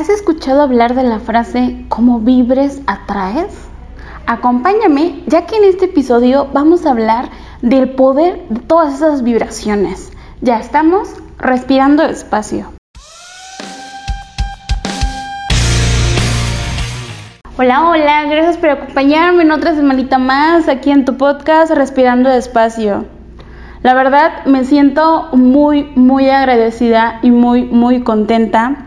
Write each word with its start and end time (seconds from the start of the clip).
¿Has 0.00 0.08
escuchado 0.08 0.62
hablar 0.62 0.94
de 0.94 1.02
la 1.02 1.18
frase 1.18 1.84
como 1.90 2.20
vibres 2.20 2.80
atraes? 2.86 3.52
Acompáñame, 4.26 5.22
ya 5.26 5.44
que 5.44 5.56
en 5.56 5.64
este 5.64 5.84
episodio 5.84 6.48
vamos 6.54 6.86
a 6.86 6.92
hablar 6.92 7.28
del 7.60 7.90
poder 7.90 8.48
de 8.48 8.60
todas 8.60 8.94
esas 8.94 9.22
vibraciones. 9.22 10.10
Ya 10.40 10.58
estamos 10.58 11.10
respirando 11.36 12.02
despacio. 12.08 12.72
Hola, 17.58 17.86
hola, 17.90 18.24
gracias 18.24 18.56
por 18.56 18.70
acompañarme 18.70 19.42
en 19.42 19.50
otra 19.50 19.74
semanita 19.74 20.16
más 20.16 20.66
aquí 20.68 20.90
en 20.90 21.04
tu 21.04 21.18
podcast 21.18 21.72
Respirando 21.72 22.30
despacio. 22.30 23.04
La 23.82 23.92
verdad 23.92 24.46
me 24.46 24.64
siento 24.64 25.28
muy, 25.34 25.92
muy 25.94 26.30
agradecida 26.30 27.18
y 27.20 27.30
muy, 27.30 27.64
muy 27.64 28.02
contenta 28.02 28.86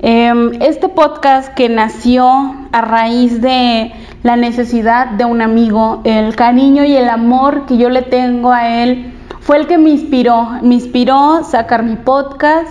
este 0.00 0.88
podcast 0.88 1.54
que 1.54 1.68
nació 1.68 2.54
a 2.72 2.80
raíz 2.82 3.40
de 3.40 3.92
la 4.22 4.36
necesidad 4.36 5.06
de 5.12 5.24
un 5.24 5.40
amigo, 5.40 6.00
el 6.04 6.36
cariño 6.36 6.84
y 6.84 6.96
el 6.96 7.08
amor 7.08 7.66
que 7.66 7.76
yo 7.76 7.88
le 7.88 8.02
tengo 8.02 8.52
a 8.52 8.82
él, 8.82 9.14
fue 9.40 9.58
el 9.58 9.66
que 9.66 9.78
me 9.78 9.90
inspiró, 9.90 10.48
me 10.62 10.74
inspiró 10.74 11.44
sacar 11.44 11.82
mi 11.84 11.96
podcast, 11.96 12.68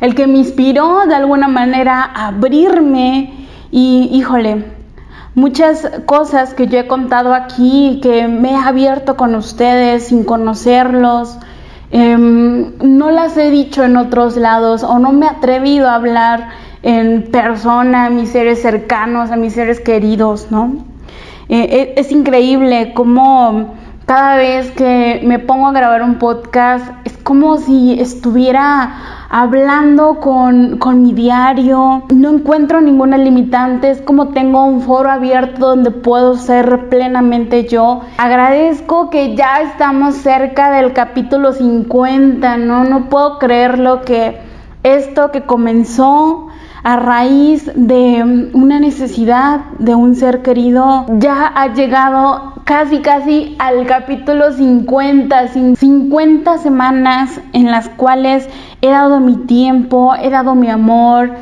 el 0.00 0.14
que 0.14 0.26
me 0.26 0.38
inspiró 0.38 1.06
de 1.06 1.14
alguna 1.14 1.48
manera 1.48 2.02
a 2.02 2.28
abrirme 2.28 3.46
y 3.70 4.08
híjole, 4.12 4.64
muchas 5.34 5.90
cosas 6.06 6.54
que 6.54 6.66
yo 6.66 6.78
he 6.78 6.86
contado 6.86 7.34
aquí, 7.34 8.00
que 8.02 8.26
me 8.26 8.52
he 8.52 8.56
abierto 8.56 9.16
con 9.16 9.34
ustedes 9.34 10.08
sin 10.08 10.24
conocerlos, 10.24 11.38
Em, 11.98 12.74
no 12.82 13.10
las 13.10 13.38
he 13.38 13.50
dicho 13.50 13.82
en 13.82 13.96
otros 13.96 14.36
lados 14.36 14.82
o 14.82 14.98
no 14.98 15.12
me 15.12 15.24
he 15.24 15.28
atrevido 15.30 15.88
a 15.88 15.94
hablar 15.94 16.50
en 16.82 17.22
persona 17.30 18.04
a 18.04 18.10
mis 18.10 18.28
seres 18.28 18.60
cercanos, 18.60 19.30
a 19.30 19.36
mis 19.36 19.54
seres 19.54 19.80
queridos, 19.80 20.48
¿no? 20.50 20.84
Eh, 21.48 21.94
e, 21.96 21.98
es 21.98 22.12
increíble 22.12 22.92
cómo 22.92 23.76
cada 24.04 24.36
vez 24.36 24.72
que 24.72 25.22
me 25.24 25.38
pongo 25.38 25.68
a 25.68 25.72
grabar 25.72 26.02
un 26.02 26.16
podcast 26.16 26.86
es 27.04 27.05
como 27.26 27.56
si 27.56 28.00
estuviera 28.00 29.26
hablando 29.30 30.20
con, 30.20 30.78
mi 31.02 31.12
diario, 31.12 32.04
no 32.14 32.30
encuentro 32.30 32.80
ninguna 32.80 33.18
limitante, 33.18 33.90
es 33.90 34.00
como 34.00 34.28
tengo 34.28 34.62
un 34.62 34.80
foro 34.80 35.10
abierto 35.10 35.70
donde 35.70 35.90
puedo 35.90 36.36
ser 36.36 36.88
plenamente 36.88 37.66
yo. 37.66 38.02
Agradezco 38.18 39.10
que 39.10 39.34
ya 39.34 39.60
estamos 39.62 40.14
cerca 40.14 40.70
del 40.70 40.92
capítulo 40.92 41.52
50, 41.52 42.58
¿no? 42.58 42.84
No 42.84 43.08
puedo 43.08 43.40
creerlo 43.40 44.02
que 44.02 44.38
esto 44.84 45.32
que 45.32 45.42
comenzó 45.42 46.46
a 46.86 46.94
raíz 46.94 47.68
de 47.74 48.50
una 48.54 48.78
necesidad 48.78 49.62
de 49.80 49.96
un 49.96 50.14
ser 50.14 50.42
querido, 50.42 51.04
ya 51.18 51.48
ha 51.48 51.74
llegado 51.74 52.52
casi 52.62 53.00
casi 53.00 53.56
al 53.58 53.86
capítulo 53.86 54.52
50, 54.52 55.48
50 55.74 56.58
semanas 56.58 57.40
en 57.52 57.72
las 57.72 57.88
cuales 57.88 58.48
he 58.82 58.88
dado 58.88 59.18
mi 59.18 59.36
tiempo, 59.36 60.14
he 60.14 60.30
dado 60.30 60.54
mi 60.54 60.70
amor. 60.70 61.32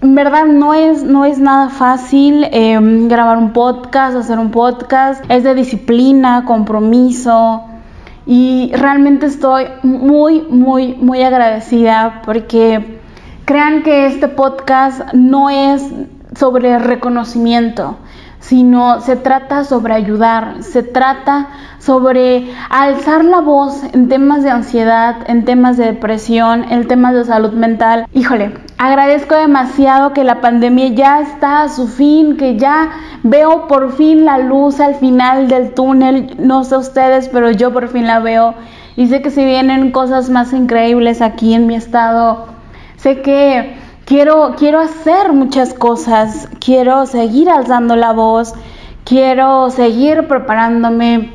En 0.00 0.14
verdad 0.14 0.46
no 0.46 0.72
es, 0.72 1.02
no 1.04 1.26
es 1.26 1.38
nada 1.38 1.68
fácil 1.68 2.46
em, 2.50 3.08
grabar 3.08 3.36
un 3.36 3.52
podcast, 3.52 4.16
hacer 4.16 4.38
un 4.38 4.50
podcast, 4.50 5.22
es 5.28 5.44
de 5.44 5.54
disciplina, 5.54 6.46
compromiso, 6.46 7.62
y 8.24 8.72
realmente 8.74 9.26
estoy 9.26 9.66
muy, 9.82 10.46
muy, 10.48 10.94
muy 10.94 11.22
agradecida 11.22 12.22
porque 12.24 12.97
Crean 13.48 13.82
que 13.82 14.04
este 14.04 14.28
podcast 14.28 15.14
no 15.14 15.48
es 15.48 15.82
sobre 16.36 16.78
reconocimiento, 16.78 17.96
sino 18.40 19.00
se 19.00 19.16
trata 19.16 19.64
sobre 19.64 19.94
ayudar, 19.94 20.62
se 20.62 20.82
trata 20.82 21.48
sobre 21.78 22.52
alzar 22.68 23.24
la 23.24 23.40
voz 23.40 23.82
en 23.94 24.10
temas 24.10 24.42
de 24.42 24.50
ansiedad, 24.50 25.16
en 25.28 25.46
temas 25.46 25.78
de 25.78 25.86
depresión, 25.86 26.66
en 26.70 26.86
temas 26.88 27.14
de 27.14 27.24
salud 27.24 27.52
mental. 27.52 28.04
Híjole, 28.12 28.52
agradezco 28.76 29.34
demasiado 29.34 30.12
que 30.12 30.24
la 30.24 30.42
pandemia 30.42 30.88
ya 30.88 31.20
está 31.22 31.62
a 31.62 31.70
su 31.70 31.88
fin, 31.88 32.36
que 32.36 32.58
ya 32.58 32.90
veo 33.22 33.66
por 33.66 33.94
fin 33.94 34.26
la 34.26 34.36
luz 34.36 34.78
al 34.78 34.96
final 34.96 35.48
del 35.48 35.72
túnel, 35.72 36.36
no 36.38 36.64
sé 36.64 36.76
ustedes, 36.76 37.30
pero 37.30 37.50
yo 37.50 37.72
por 37.72 37.88
fin 37.88 38.06
la 38.06 38.18
veo. 38.18 38.54
Y 38.94 39.06
sé 39.06 39.22
que 39.22 39.30
se 39.30 39.46
vienen 39.46 39.90
cosas 39.90 40.28
más 40.28 40.52
increíbles 40.52 41.22
aquí 41.22 41.54
en 41.54 41.66
mi 41.66 41.76
estado 41.76 42.57
Sé 42.98 43.22
que 43.22 43.76
quiero, 44.06 44.56
quiero 44.58 44.80
hacer 44.80 45.32
muchas 45.32 45.72
cosas, 45.72 46.48
quiero 46.58 47.06
seguir 47.06 47.48
alzando 47.48 47.94
la 47.94 48.12
voz, 48.12 48.54
quiero 49.04 49.70
seguir 49.70 50.26
preparándome, 50.26 51.30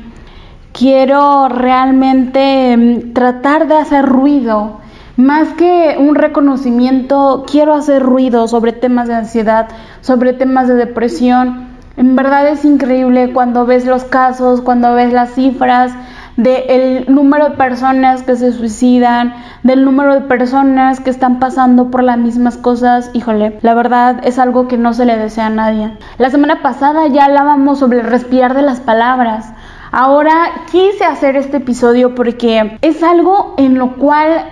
quiero 0.74 1.48
realmente 1.48 2.76
mm, 2.76 3.14
tratar 3.14 3.66
de 3.66 3.76
hacer 3.76 4.04
ruido. 4.04 4.80
Más 5.16 5.54
que 5.54 5.96
un 5.98 6.16
reconocimiento, 6.16 7.46
quiero 7.50 7.72
hacer 7.72 8.02
ruido 8.02 8.46
sobre 8.46 8.72
temas 8.72 9.08
de 9.08 9.14
ansiedad, 9.14 9.68
sobre 10.02 10.34
temas 10.34 10.68
de 10.68 10.74
depresión. 10.74 11.68
En 11.96 12.14
verdad 12.14 12.46
es 12.46 12.66
increíble 12.66 13.32
cuando 13.32 13.64
ves 13.64 13.86
los 13.86 14.04
casos, 14.04 14.60
cuando 14.60 14.92
ves 14.92 15.14
las 15.14 15.30
cifras, 15.30 15.92
del 16.36 17.06
número 17.08 17.50
de 17.50 17.56
personas 17.56 18.22
que 18.22 18.36
se 18.36 18.52
suicidan, 18.52 19.34
del 19.62 19.84
número 19.84 20.14
de 20.14 20.20
personas 20.22 21.00
que 21.00 21.10
están 21.10 21.38
pasando 21.38 21.90
por 21.90 22.02
las 22.02 22.18
mismas 22.18 22.56
cosas, 22.56 23.10
híjole, 23.14 23.58
la 23.62 23.74
verdad 23.74 24.20
es 24.24 24.38
algo 24.38 24.66
que 24.66 24.76
no 24.76 24.94
se 24.94 25.04
le 25.04 25.16
desea 25.16 25.46
a 25.46 25.50
nadie. 25.50 25.92
La 26.18 26.30
semana 26.30 26.62
pasada 26.62 27.06
ya 27.08 27.26
hablábamos 27.26 27.78
sobre 27.78 28.02
respirar 28.02 28.54
de 28.54 28.62
las 28.62 28.80
palabras. 28.80 29.52
Ahora 29.92 30.50
quise 30.72 31.04
hacer 31.04 31.36
este 31.36 31.58
episodio 31.58 32.16
porque 32.16 32.78
es 32.82 33.02
algo 33.02 33.54
en 33.58 33.78
lo 33.78 33.94
cual 33.96 34.44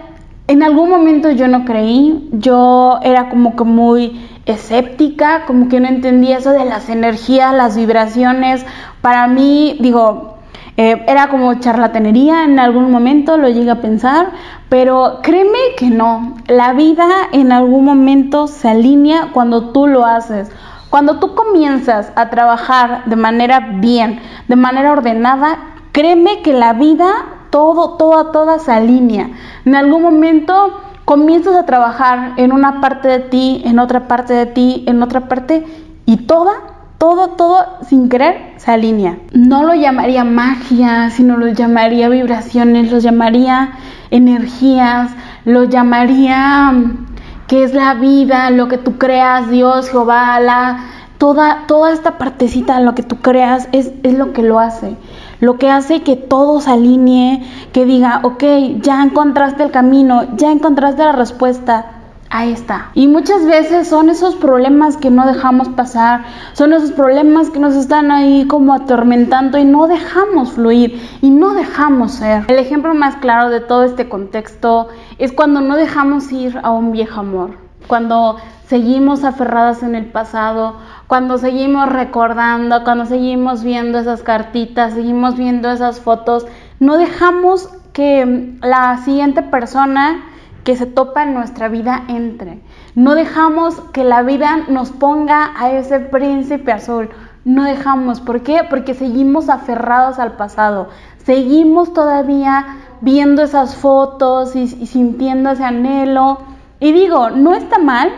en 0.47 0.63
algún 0.63 0.91
momento 0.91 1.31
yo 1.31 1.49
no 1.49 1.65
creí, 1.65 2.29
yo 2.33 3.01
era 3.03 3.29
como 3.29 3.57
que 3.57 3.65
muy 3.65 4.29
escéptica, 4.47 5.45
como 5.47 5.69
que 5.69 5.81
no 5.81 5.89
entendía 5.89 6.39
eso 6.39 6.51
de 6.51 6.65
las 6.65 6.89
energías, 6.89 7.55
las 7.55 7.77
vibraciones. 7.77 8.65
Para 9.01 9.27
mí, 9.29 9.77
digo, 9.81 10.39
eh, 10.77 11.05
era 11.07 11.29
como 11.29 11.53
charlatanería 11.55 12.45
en 12.45 12.59
algún 12.59 12.91
momento, 12.91 13.37
lo 13.37 13.49
llegué 13.49 13.71
a 13.71 13.83
pensar, 13.83 14.31
pero 14.71 15.19
créeme 15.23 15.59
que 15.77 15.91
no. 15.91 16.37
La 16.47 16.73
vida 16.73 17.09
en 17.33 17.53
algún 17.53 17.85
momento 17.85 18.47
se 18.47 18.71
alinea 18.71 19.29
cuando 19.33 19.71
tú 19.71 19.87
lo 19.87 20.07
haces. 20.07 20.51
Cuando 20.89 21.19
tú 21.19 21.35
comienzas 21.35 22.13
a 22.17 22.31
trabajar 22.31 23.05
de 23.07 23.17
manera 23.17 23.61
bien, 23.81 24.21
de 24.49 24.57
manera 24.57 24.93
ordenada, 24.93 25.59
créeme 25.93 26.43
que 26.43 26.55
la 26.55 26.73
vida, 26.73 27.11
todo, 27.51 27.97
toda, 27.97 28.33
toda 28.33 28.59
se 28.59 28.73
alinea. 28.73 29.31
En 29.67 29.75
algún 29.75 30.03
momento 30.03 30.81
comienzas 31.05 31.55
a 31.55 31.67
trabajar 31.67 32.33
en 32.37 32.53
una 32.53 32.81
parte 32.81 33.09
de 33.09 33.19
ti, 33.21 33.63
en 33.67 33.79
otra 33.79 34.09
parte 34.09 34.33
de 34.33 34.47
ti, 34.47 34.85
en 34.87 35.03
otra 35.03 35.29
parte, 35.29 35.67
y 36.07 36.17
toda 36.19 36.53
todo, 37.03 37.31
todo 37.31 37.67
sin 37.89 38.09
querer 38.09 38.53
se 38.59 38.71
alinea. 38.71 39.19
No 39.33 39.65
lo 39.65 39.75
llamaría 39.75 40.23
magia, 40.23 41.11
sino 41.11 41.37
lo 41.37 41.49
llamaría 41.49 42.09
vibraciones, 42.09 42.93
lo 42.93 43.01
llamaría 43.01 43.73
energías, 44.13 45.11
lo 45.45 45.65
llamaría 45.65 46.71
mm, 46.71 47.07
que 47.49 47.65
es 47.65 47.75
la 47.75 47.95
vida, 47.95 48.51
lo 48.51 48.69
que 48.69 48.79
tú 48.79 48.99
creas, 48.99 49.51
Dios, 49.51 49.91
Jehová, 49.91 50.39
la, 50.39 50.85
toda, 51.19 51.67
toda 51.67 51.93
esta 51.93 52.19
partecita, 52.19 52.79
lo 52.79 52.95
que 52.95 53.03
tú 53.03 53.17
creas, 53.17 53.69
es, 53.73 53.91
es 54.05 54.15
lo 54.15 54.33
que 54.33 54.45
lo 54.45 54.61
hace. 54.61 54.97
Lo 55.41 55.59
que 55.59 55.71
hace 55.71 56.03
que 56.03 56.15
todo 56.15 56.61
se 56.61 56.71
alinee, 56.71 57.43
que 57.73 57.85
diga, 57.85 58.21
ok, 58.23 58.45
ya 58.81 59.03
encontraste 59.03 59.65
el 59.65 59.73
camino, 59.73 60.37
ya 60.37 60.53
encontraste 60.53 61.03
la 61.03 61.11
respuesta, 61.11 62.02
Ahí 62.35 62.51
está. 62.51 62.89
Y 62.95 63.09
muchas 63.09 63.45
veces 63.45 63.89
son 63.89 64.09
esos 64.09 64.37
problemas 64.37 64.97
que 64.97 65.11
no 65.11 65.27
dejamos 65.27 65.69
pasar, 65.69 66.25
son 66.55 66.73
esos 66.73 66.91
problemas 66.91 67.51
que 67.51 67.59
nos 67.59 67.75
están 67.77 68.11
ahí 68.11 68.47
como 68.47 68.73
atormentando 68.73 69.59
y 69.59 69.67
no 69.67 69.87
dejamos 69.87 70.53
fluir 70.53 70.99
y 71.21 71.29
no 71.29 71.53
dejamos 71.53 72.13
ser. 72.13 72.47
El 72.49 72.59
ejemplo 72.59 72.95
más 72.95 73.17
claro 73.17 73.51
de 73.51 73.61
todo 73.61 73.85
este 73.85 74.09
contexto 74.09 74.89
es 75.19 75.31
cuando 75.31 75.61
no 75.61 75.77
dejamos 75.77 76.33
ir 76.33 76.59
a 76.63 76.71
un 76.71 76.93
viejo 76.93 77.21
amor, 77.21 77.51
cuando 77.87 78.39
seguimos 78.67 79.25
aferradas 79.25 79.83
en 79.83 79.95
el 79.95 80.07
pasado, 80.07 80.79
cuando 81.09 81.37
seguimos 81.37 81.91
recordando, 81.91 82.83
cuando 82.83 83.05
seguimos 83.05 83.63
viendo 83.63 83.99
esas 83.99 84.23
cartitas, 84.23 84.95
seguimos 84.95 85.37
viendo 85.37 85.71
esas 85.71 86.01
fotos, 86.01 86.47
no 86.81 86.97
dejamos 86.97 87.69
que 87.93 88.57
la 88.63 88.97
siguiente 89.05 89.43
persona 89.43 90.32
que 90.65 90.77
se 90.77 90.87
topa 90.87 91.25
en 91.25 91.35
nuestra 91.35 91.69
vida 91.69 92.05
entre. 92.09 92.61
No 92.95 93.15
dejamos 93.15 93.81
que 93.93 94.05
la 94.05 94.23
vida 94.23 94.59
nos 94.69 94.91
ponga 94.91 95.53
a 95.57 95.71
ese 95.73 96.01
príncipe 96.01 96.73
azul. 96.73 97.11
No 97.45 97.65
dejamos. 97.65 98.21
¿Por 98.21 98.43
qué? 98.43 98.61
Porque 98.69 98.95
seguimos 98.95 99.49
aferrados 99.49 100.19
al 100.19 100.33
pasado. 100.33 100.89
Seguimos 101.25 101.93
todavía 101.93 102.79
viendo 103.01 103.43
esas 103.43 103.75
fotos 103.77 104.55
y, 104.55 104.63
y 104.63 104.87
sintiendo 104.87 105.51
ese 105.51 105.65
anhelo. 105.65 106.39
Y 106.81 106.93
digo, 106.93 107.31
no 107.31 107.55
está 107.55 107.79
mal 107.79 108.13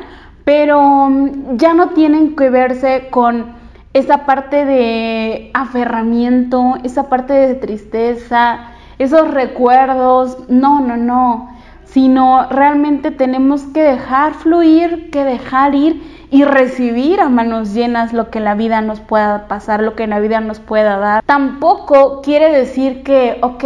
pero 0.44 1.08
mm, 1.08 1.56
ya 1.56 1.75
no 1.75 1.90
tienen 1.90 2.37
que 2.37 2.50
verse 2.50 3.08
con 3.11 3.55
esa 3.93 4.26
parte 4.26 4.64
de 4.64 5.50
aferramiento, 5.55 6.75
esa 6.82 7.08
parte 7.08 7.32
de 7.32 7.55
tristeza, 7.55 8.73
esos 8.99 9.31
recuerdos, 9.31 10.38
no, 10.49 10.81
no, 10.81 10.97
no, 10.97 11.53
sino 11.94 12.49
realmente 12.50 13.12
tenemos 13.12 13.62
que 13.67 13.81
dejar 13.81 14.35
fluir, 14.35 15.11
que 15.12 15.23
dejar 15.23 15.76
ir 15.76 16.26
y 16.29 16.43
recibir 16.43 17.20
a 17.20 17.29
manos 17.29 17.73
llenas 17.73 18.12
lo 18.12 18.31
que 18.31 18.41
la 18.41 18.56
vida 18.56 18.81
nos 18.81 18.99
pueda 18.99 19.46
pasar, 19.46 19.81
lo 19.81 19.94
que 19.94 20.08
la 20.08 20.19
vida 20.19 20.41
nos 20.41 20.58
pueda 20.58 20.99
dar. 20.99 21.23
Tampoco 21.23 22.20
quiere 22.20 22.50
decir 22.50 23.05
que, 23.05 23.38
ok, 23.43 23.64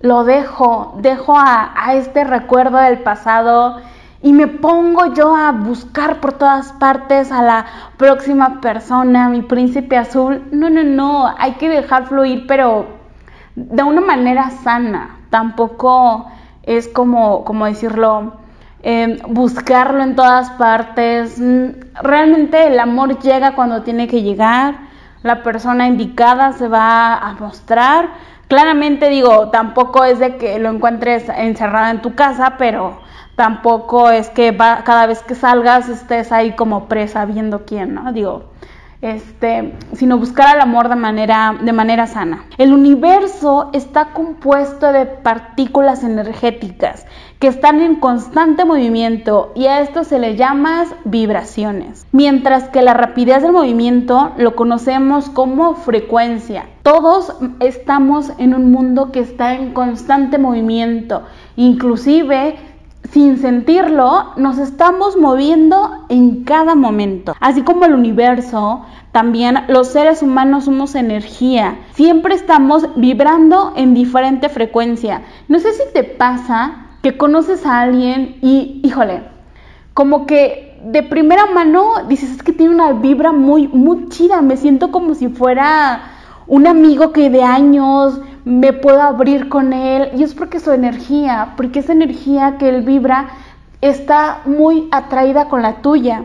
lo 0.00 0.22
dejo, 0.22 0.94
dejo 0.98 1.36
a, 1.36 1.72
a 1.74 1.94
este 1.94 2.22
recuerdo 2.22 2.78
del 2.78 3.00
pasado 3.00 3.78
y 4.22 4.32
me 4.32 4.46
pongo 4.46 5.12
yo 5.12 5.34
a 5.34 5.50
buscar 5.50 6.20
por 6.20 6.34
todas 6.34 6.70
partes 6.74 7.32
a 7.32 7.42
la 7.42 7.66
próxima 7.96 8.60
persona, 8.60 9.28
mi 9.28 9.42
príncipe 9.42 9.96
azul. 9.96 10.40
No, 10.52 10.70
no, 10.70 10.84
no, 10.84 11.34
hay 11.36 11.54
que 11.54 11.68
dejar 11.68 12.06
fluir, 12.06 12.46
pero 12.46 12.86
de 13.56 13.82
una 13.82 14.02
manera 14.02 14.50
sana. 14.62 15.16
Tampoco 15.30 16.26
es 16.62 16.88
como, 16.88 17.44
como 17.44 17.66
decirlo, 17.66 18.34
em, 18.82 19.18
buscarlo 19.28 20.02
en 20.02 20.16
todas 20.16 20.50
partes. 20.52 21.38
Mm, 21.38 21.70
realmente 22.02 22.66
el 22.66 22.78
amor 22.78 23.18
llega 23.20 23.54
cuando 23.54 23.82
tiene 23.82 24.08
que 24.08 24.22
llegar. 24.22 24.88
La 25.22 25.42
persona 25.42 25.86
indicada 25.86 26.52
se 26.52 26.68
va 26.68 27.14
a 27.14 27.34
mostrar. 27.34 28.10
Claramente 28.48 29.10
digo, 29.10 29.50
tampoco 29.50 30.04
es 30.04 30.18
de 30.18 30.36
que 30.36 30.58
lo 30.58 30.70
encuentres 30.70 31.28
encerrado 31.28 31.90
en 31.90 32.02
tu 32.02 32.14
casa, 32.14 32.56
pero 32.58 33.00
tampoco 33.36 34.10
es 34.10 34.28
que 34.28 34.50
va, 34.50 34.82
cada 34.84 35.06
vez 35.06 35.22
que 35.22 35.34
salgas 35.34 35.88
estés 35.88 36.32
ahí 36.32 36.52
como 36.52 36.88
presa 36.88 37.24
viendo 37.26 37.64
quién, 37.64 37.94
¿no? 37.94 38.12
Digo, 38.12 38.50
este, 39.02 39.74
sino 39.92 40.18
buscar 40.18 40.54
el 40.54 40.60
amor 40.60 40.88
de 40.88 40.96
manera, 40.96 41.56
de 41.60 41.72
manera 41.72 42.06
sana. 42.06 42.44
El 42.58 42.72
universo 42.72 43.70
está 43.72 44.12
compuesto 44.12 44.92
de 44.92 45.06
partículas 45.06 46.04
energéticas 46.04 47.06
que 47.38 47.46
están 47.48 47.80
en 47.80 47.96
constante 47.96 48.66
movimiento 48.66 49.52
y 49.54 49.66
a 49.66 49.80
esto 49.80 50.04
se 50.04 50.18
le 50.18 50.36
llama 50.36 50.84
vibraciones. 51.04 52.06
Mientras 52.12 52.68
que 52.68 52.82
la 52.82 52.92
rapidez 52.92 53.42
del 53.42 53.52
movimiento 53.52 54.32
lo 54.36 54.54
conocemos 54.54 55.30
como 55.30 55.74
frecuencia. 55.74 56.66
Todos 56.82 57.34
estamos 57.60 58.32
en 58.36 58.54
un 58.54 58.70
mundo 58.70 59.10
que 59.10 59.20
está 59.20 59.54
en 59.54 59.72
constante 59.72 60.36
movimiento, 60.36 61.22
inclusive 61.56 62.56
sin 63.12 63.38
sentirlo, 63.38 64.32
nos 64.36 64.58
estamos 64.58 65.16
moviendo 65.16 66.04
en 66.08 66.44
cada 66.44 66.74
momento. 66.74 67.34
Así 67.40 67.62
como 67.62 67.84
el 67.84 67.94
universo, 67.94 68.84
también 69.12 69.64
los 69.68 69.88
seres 69.88 70.22
humanos 70.22 70.66
somos 70.66 70.94
energía. 70.94 71.78
Siempre 71.94 72.34
estamos 72.34 72.86
vibrando 72.96 73.72
en 73.76 73.94
diferente 73.94 74.48
frecuencia. 74.48 75.22
No 75.48 75.58
sé 75.58 75.72
si 75.72 75.82
te 75.92 76.04
pasa 76.04 76.86
que 77.02 77.16
conoces 77.16 77.66
a 77.66 77.80
alguien 77.80 78.36
y, 78.42 78.80
híjole, 78.84 79.22
como 79.94 80.26
que 80.26 80.78
de 80.84 81.02
primera 81.02 81.46
mano 81.46 82.04
dices, 82.08 82.30
es 82.30 82.42
que 82.42 82.52
tiene 82.52 82.74
una 82.74 82.92
vibra 82.92 83.32
muy, 83.32 83.68
muy 83.68 84.08
chida. 84.08 84.40
Me 84.42 84.56
siento 84.56 84.92
como 84.92 85.14
si 85.14 85.28
fuera 85.28 86.02
un 86.50 86.66
amigo 86.66 87.12
que 87.12 87.30
de 87.30 87.44
años 87.44 88.20
me 88.44 88.72
puedo 88.72 89.00
abrir 89.00 89.48
con 89.48 89.72
él 89.72 90.10
y 90.16 90.24
es 90.24 90.34
porque 90.34 90.58
su 90.58 90.72
energía, 90.72 91.54
porque 91.56 91.78
esa 91.78 91.92
energía 91.92 92.56
que 92.58 92.68
él 92.68 92.82
vibra 92.82 93.28
está 93.80 94.40
muy 94.46 94.88
atraída 94.90 95.44
con 95.44 95.62
la 95.62 95.76
tuya. 95.80 96.24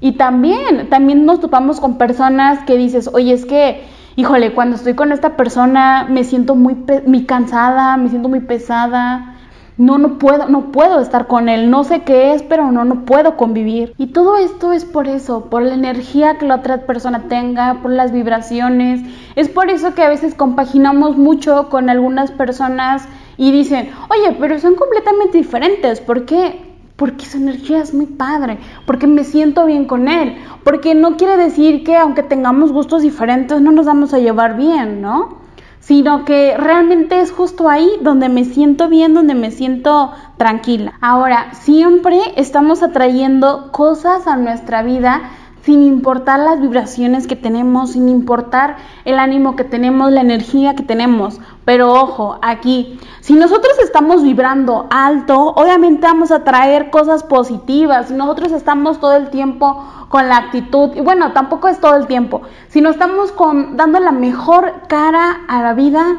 Y 0.00 0.12
también, 0.12 0.88
también 0.88 1.26
nos 1.26 1.40
topamos 1.40 1.78
con 1.78 1.98
personas 1.98 2.64
que 2.64 2.78
dices, 2.78 3.10
oye, 3.12 3.34
es 3.34 3.44
que, 3.44 3.84
híjole, 4.16 4.54
cuando 4.54 4.76
estoy 4.76 4.94
con 4.94 5.12
esta 5.12 5.36
persona 5.36 6.06
me 6.08 6.24
siento 6.24 6.54
muy, 6.54 6.74
muy 7.06 7.26
cansada, 7.26 7.98
me 7.98 8.08
siento 8.08 8.30
muy 8.30 8.40
pesada, 8.40 9.35
no, 9.78 9.98
no 9.98 10.18
puedo, 10.18 10.48
no 10.48 10.72
puedo 10.72 11.00
estar 11.00 11.26
con 11.26 11.48
él, 11.48 11.70
no 11.70 11.84
sé 11.84 12.00
qué 12.00 12.32
es, 12.32 12.42
pero 12.42 12.72
no, 12.72 12.84
no 12.84 13.04
puedo 13.04 13.36
convivir. 13.36 13.94
Y 13.98 14.08
todo 14.08 14.36
esto 14.36 14.72
es 14.72 14.84
por 14.84 15.06
eso, 15.06 15.46
por 15.46 15.62
la 15.62 15.74
energía 15.74 16.38
que 16.38 16.46
la 16.46 16.56
otra 16.56 16.86
persona 16.86 17.24
tenga, 17.28 17.82
por 17.82 17.90
las 17.90 18.12
vibraciones. 18.12 19.02
Es 19.34 19.48
por 19.48 19.70
eso 19.70 19.94
que 19.94 20.02
a 20.02 20.08
veces 20.08 20.34
compaginamos 20.34 21.18
mucho 21.18 21.68
con 21.68 21.90
algunas 21.90 22.30
personas 22.30 23.06
y 23.36 23.52
dicen, 23.52 23.90
oye, 24.08 24.36
pero 24.40 24.58
son 24.58 24.76
completamente 24.76 25.36
diferentes, 25.36 26.00
¿por 26.00 26.24
qué? 26.24 26.64
Porque 26.96 27.26
su 27.26 27.36
energía 27.36 27.82
es 27.82 27.92
muy 27.92 28.06
padre, 28.06 28.58
porque 28.86 29.06
me 29.06 29.24
siento 29.24 29.66
bien 29.66 29.84
con 29.84 30.08
él, 30.08 30.36
porque 30.64 30.94
no 30.94 31.18
quiere 31.18 31.36
decir 31.36 31.84
que 31.84 31.96
aunque 31.96 32.22
tengamos 32.22 32.72
gustos 32.72 33.02
diferentes 33.02 33.60
no 33.60 33.72
nos 33.72 33.84
vamos 33.84 34.14
a 34.14 34.18
llevar 34.18 34.56
bien, 34.56 35.02
¿no? 35.02 35.45
Sino 35.86 36.24
que 36.24 36.56
realmente 36.56 37.20
es 37.20 37.30
justo 37.30 37.68
ahí 37.68 37.88
donde 38.00 38.28
me 38.28 38.44
siento 38.44 38.88
bien, 38.88 39.14
donde 39.14 39.36
me 39.36 39.52
siento 39.52 40.10
tranquila. 40.36 40.94
Ahora, 41.00 41.54
siempre 41.54 42.18
estamos 42.34 42.82
atrayendo 42.82 43.70
cosas 43.70 44.26
a 44.26 44.34
nuestra 44.36 44.82
vida 44.82 45.30
sin 45.66 45.82
importar 45.82 46.38
las 46.38 46.60
vibraciones 46.60 47.26
que 47.26 47.34
tenemos, 47.34 47.90
sin 47.90 48.08
importar 48.08 48.76
el 49.04 49.18
ánimo 49.18 49.56
que 49.56 49.64
tenemos, 49.64 50.12
la 50.12 50.20
energía 50.20 50.76
que 50.76 50.84
tenemos. 50.84 51.40
Pero 51.64 51.92
ojo, 51.92 52.38
aquí, 52.40 53.00
si 53.20 53.32
nosotros 53.34 53.76
estamos 53.82 54.22
vibrando 54.22 54.86
alto, 54.90 55.36
obviamente 55.56 56.06
vamos 56.06 56.30
a 56.30 56.44
traer 56.44 56.90
cosas 56.90 57.24
positivas. 57.24 58.06
Si 58.06 58.14
nosotros 58.14 58.52
estamos 58.52 59.00
todo 59.00 59.16
el 59.16 59.30
tiempo 59.30 59.84
con 60.08 60.28
la 60.28 60.36
actitud, 60.36 60.90
y 60.94 61.00
bueno, 61.00 61.32
tampoco 61.32 61.66
es 61.66 61.80
todo 61.80 61.96
el 61.96 62.06
tiempo, 62.06 62.42
si 62.68 62.80
no 62.80 62.90
estamos 62.90 63.32
con, 63.32 63.76
dando 63.76 63.98
la 63.98 64.12
mejor 64.12 64.72
cara 64.86 65.40
a 65.48 65.62
la 65.62 65.74
vida, 65.74 66.16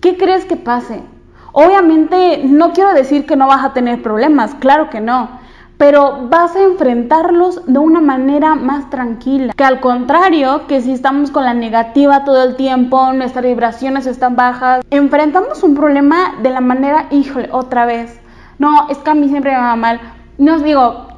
¿qué 0.00 0.16
crees 0.16 0.46
que 0.46 0.56
pase? 0.56 1.00
Obviamente 1.52 2.42
no 2.44 2.72
quiero 2.72 2.92
decir 2.92 3.24
que 3.24 3.36
no 3.36 3.46
vas 3.46 3.64
a 3.64 3.72
tener 3.72 4.02
problemas, 4.02 4.56
claro 4.56 4.90
que 4.90 5.00
no 5.00 5.39
pero 5.80 6.28
vas 6.28 6.54
a 6.56 6.62
enfrentarlos 6.62 7.64
de 7.64 7.78
una 7.78 8.02
manera 8.02 8.54
más 8.54 8.90
tranquila. 8.90 9.54
Que 9.56 9.64
al 9.64 9.80
contrario, 9.80 10.66
que 10.66 10.82
si 10.82 10.92
estamos 10.92 11.30
con 11.30 11.46
la 11.46 11.54
negativa 11.54 12.22
todo 12.26 12.44
el 12.44 12.54
tiempo, 12.56 13.14
nuestras 13.14 13.46
vibraciones 13.46 14.04
están 14.04 14.36
bajas, 14.36 14.84
enfrentamos 14.90 15.62
un 15.62 15.74
problema 15.74 16.34
de 16.42 16.50
la 16.50 16.60
manera, 16.60 17.06
híjole, 17.10 17.48
otra 17.50 17.86
vez. 17.86 18.20
No, 18.58 18.90
es 18.90 18.98
que 18.98 19.08
a 19.08 19.14
mí 19.14 19.30
siempre 19.30 19.52
me 19.52 19.56
va 19.56 19.74
mal. 19.74 20.00
No 20.36 20.56
os 20.56 20.62
digo, 20.62 21.08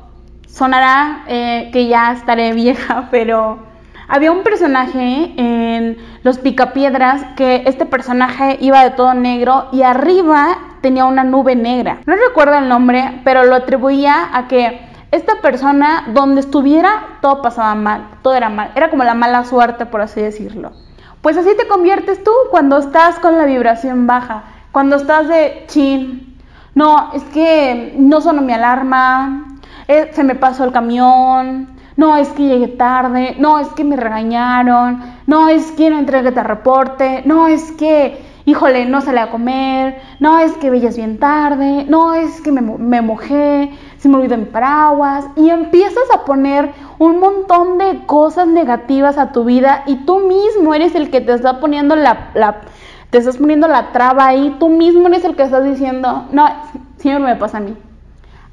sonará 0.46 1.24
eh, 1.26 1.70
que 1.72 1.88
ya 1.88 2.12
estaré 2.12 2.52
vieja, 2.54 3.08
pero 3.10 3.58
había 4.06 4.30
un 4.30 4.44
personaje 4.44 5.34
en 5.38 5.96
Los 6.22 6.38
Picapiedras 6.38 7.24
que 7.34 7.64
este 7.66 7.84
personaje 7.84 8.58
iba 8.60 8.84
de 8.84 8.90
todo 8.90 9.12
negro 9.12 9.66
y 9.72 9.82
arriba 9.82 10.56
tenía 10.82 11.06
una 11.06 11.24
nube 11.24 11.56
negra. 11.56 12.00
No 12.04 12.14
recuerdo 12.14 12.58
el 12.58 12.68
nombre, 12.68 13.20
pero 13.24 13.44
lo 13.44 13.54
atribuía 13.54 14.28
a 14.32 14.48
que 14.48 14.80
esta 15.10 15.40
persona, 15.40 16.08
donde 16.12 16.40
estuviera, 16.40 17.18
todo 17.20 17.40
pasaba 17.42 17.74
mal, 17.74 18.08
todo 18.22 18.34
era 18.34 18.48
mal. 18.48 18.72
Era 18.74 18.90
como 18.90 19.04
la 19.04 19.14
mala 19.14 19.44
suerte, 19.44 19.86
por 19.86 20.00
así 20.00 20.20
decirlo. 20.20 20.72
Pues 21.20 21.36
así 21.36 21.50
te 21.56 21.68
conviertes 21.68 22.24
tú 22.24 22.32
cuando 22.50 22.78
estás 22.78 23.18
con 23.18 23.38
la 23.38 23.44
vibración 23.44 24.06
baja, 24.06 24.44
cuando 24.72 24.96
estás 24.96 25.28
de 25.28 25.64
chin. 25.68 26.36
No, 26.74 27.12
es 27.12 27.22
que 27.24 27.94
no 27.98 28.20
sonó 28.20 28.42
mi 28.42 28.52
alarma, 28.52 29.58
eh, 29.88 30.10
se 30.12 30.24
me 30.24 30.34
pasó 30.34 30.64
el 30.64 30.72
camión, 30.72 31.68
no 31.96 32.16
es 32.16 32.28
que 32.28 32.44
llegué 32.44 32.68
tarde, 32.68 33.36
no 33.38 33.58
es 33.58 33.68
que 33.68 33.84
me 33.84 33.96
regañaron, 33.96 35.02
no 35.26 35.48
es 35.48 35.70
que 35.72 35.90
no 35.90 35.98
entregué 35.98 36.30
este 36.30 36.42
reporte, 36.42 37.22
no 37.26 37.46
es 37.46 37.72
que, 37.72 38.31
híjole, 38.44 38.86
no 38.86 39.00
salí 39.00 39.18
a 39.18 39.30
comer, 39.30 40.00
no 40.20 40.38
es 40.38 40.52
que 40.52 40.70
veías 40.70 40.96
bien 40.96 41.18
tarde, 41.18 41.84
no 41.88 42.14
es 42.14 42.40
que 42.40 42.52
me, 42.52 42.60
me 42.60 43.02
mojé, 43.02 43.70
se 43.98 44.08
me 44.08 44.16
olvidó 44.16 44.36
mi 44.36 44.46
paraguas 44.46 45.26
y 45.36 45.50
empiezas 45.50 46.10
a 46.14 46.24
poner 46.24 46.72
un 46.98 47.18
montón 47.18 47.78
de 47.78 48.04
cosas 48.06 48.46
negativas 48.46 49.18
a 49.18 49.32
tu 49.32 49.44
vida 49.44 49.84
y 49.86 49.96
tú 50.04 50.20
mismo 50.20 50.74
eres 50.74 50.94
el 50.94 51.10
que 51.10 51.20
te 51.20 51.34
está 51.34 51.60
poniendo 51.60 51.96
la, 51.96 52.30
la 52.34 52.62
te 53.10 53.18
estás 53.18 53.36
poniendo 53.36 53.68
la 53.68 53.92
traba 53.92 54.26
ahí, 54.26 54.56
tú 54.58 54.70
mismo 54.70 55.06
eres 55.06 55.24
el 55.24 55.36
que 55.36 55.42
estás 55.42 55.64
diciendo, 55.64 56.28
no, 56.32 56.48
siempre 56.96 57.34
me 57.34 57.38
pasa 57.38 57.58
a 57.58 57.60
mí. 57.60 57.76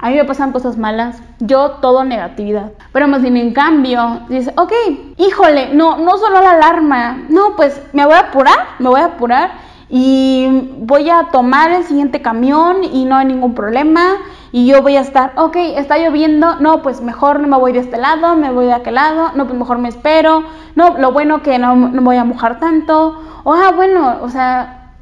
A 0.01 0.09
mí 0.09 0.15
me 0.15 0.25
pasan 0.25 0.51
cosas 0.51 0.77
malas, 0.77 1.21
yo 1.39 1.71
todo 1.81 2.03
negatividad. 2.03 2.71
Pero 2.91 3.07
más 3.07 3.21
bien 3.21 3.37
en 3.37 3.53
cambio, 3.53 4.21
dice, 4.27 4.53
ok, 4.57 4.71
híjole, 5.17 5.73
no, 5.73 5.97
no 5.97 6.17
solo 6.17 6.41
la 6.41 6.51
alarma, 6.51 7.23
no, 7.29 7.55
pues 7.55 7.81
me 7.93 8.05
voy 8.05 8.15
a 8.15 8.19
apurar, 8.19 8.57
me 8.79 8.89
voy 8.89 8.99
a 8.99 9.05
apurar 9.05 9.51
y 9.89 10.47
voy 10.77 11.09
a 11.09 11.29
tomar 11.31 11.71
el 11.71 11.83
siguiente 11.83 12.21
camión 12.21 12.83
y 12.83 13.05
no 13.05 13.15
hay 13.15 13.25
ningún 13.25 13.55
problema. 13.55 14.17
Y 14.51 14.65
yo 14.65 14.81
voy 14.81 14.95
a 14.95 15.01
estar, 15.01 15.33
ok, 15.35 15.55
está 15.75 15.97
lloviendo, 15.97 16.55
no, 16.59 16.81
pues 16.81 17.01
mejor 17.01 17.39
no 17.39 17.47
me 17.47 17.57
voy 17.57 17.71
de 17.71 17.79
este 17.79 17.97
lado, 17.97 18.35
me 18.35 18.51
voy 18.51 18.65
de 18.65 18.73
aquel 18.73 18.95
lado, 18.95 19.31
no, 19.35 19.45
pues 19.45 19.57
mejor 19.57 19.77
me 19.77 19.89
espero, 19.89 20.43
no, 20.75 20.97
lo 20.97 21.11
bueno 21.11 21.43
que 21.43 21.59
no, 21.59 21.75
no 21.75 22.01
voy 22.01 22.17
a 22.17 22.23
mojar 22.23 22.59
tanto, 22.59 23.19
o 23.43 23.53
ah, 23.53 23.71
bueno, 23.75 24.17
o 24.21 24.29
sea, 24.29 24.95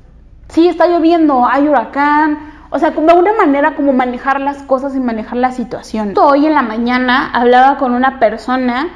sí 0.50 0.68
está 0.68 0.88
lloviendo, 0.88 1.46
hay 1.46 1.68
huracán, 1.68 2.40
o 2.70 2.80
sea, 2.80 2.94
como 2.94 3.14
una 3.16 3.34
manera 3.34 3.76
como 3.76 3.94
manejar 3.94 4.42
las 4.42 4.64
cosas 4.64 4.96
y 4.96 5.00
manejar 5.00 5.38
la 5.38 5.54
situación. 5.54 6.14
Hoy 6.18 6.46
en 6.46 6.54
la 6.54 6.62
mañana 6.62 7.32
hablaba 7.34 7.78
con 7.78 7.94
una 7.94 8.20
persona 8.20 8.90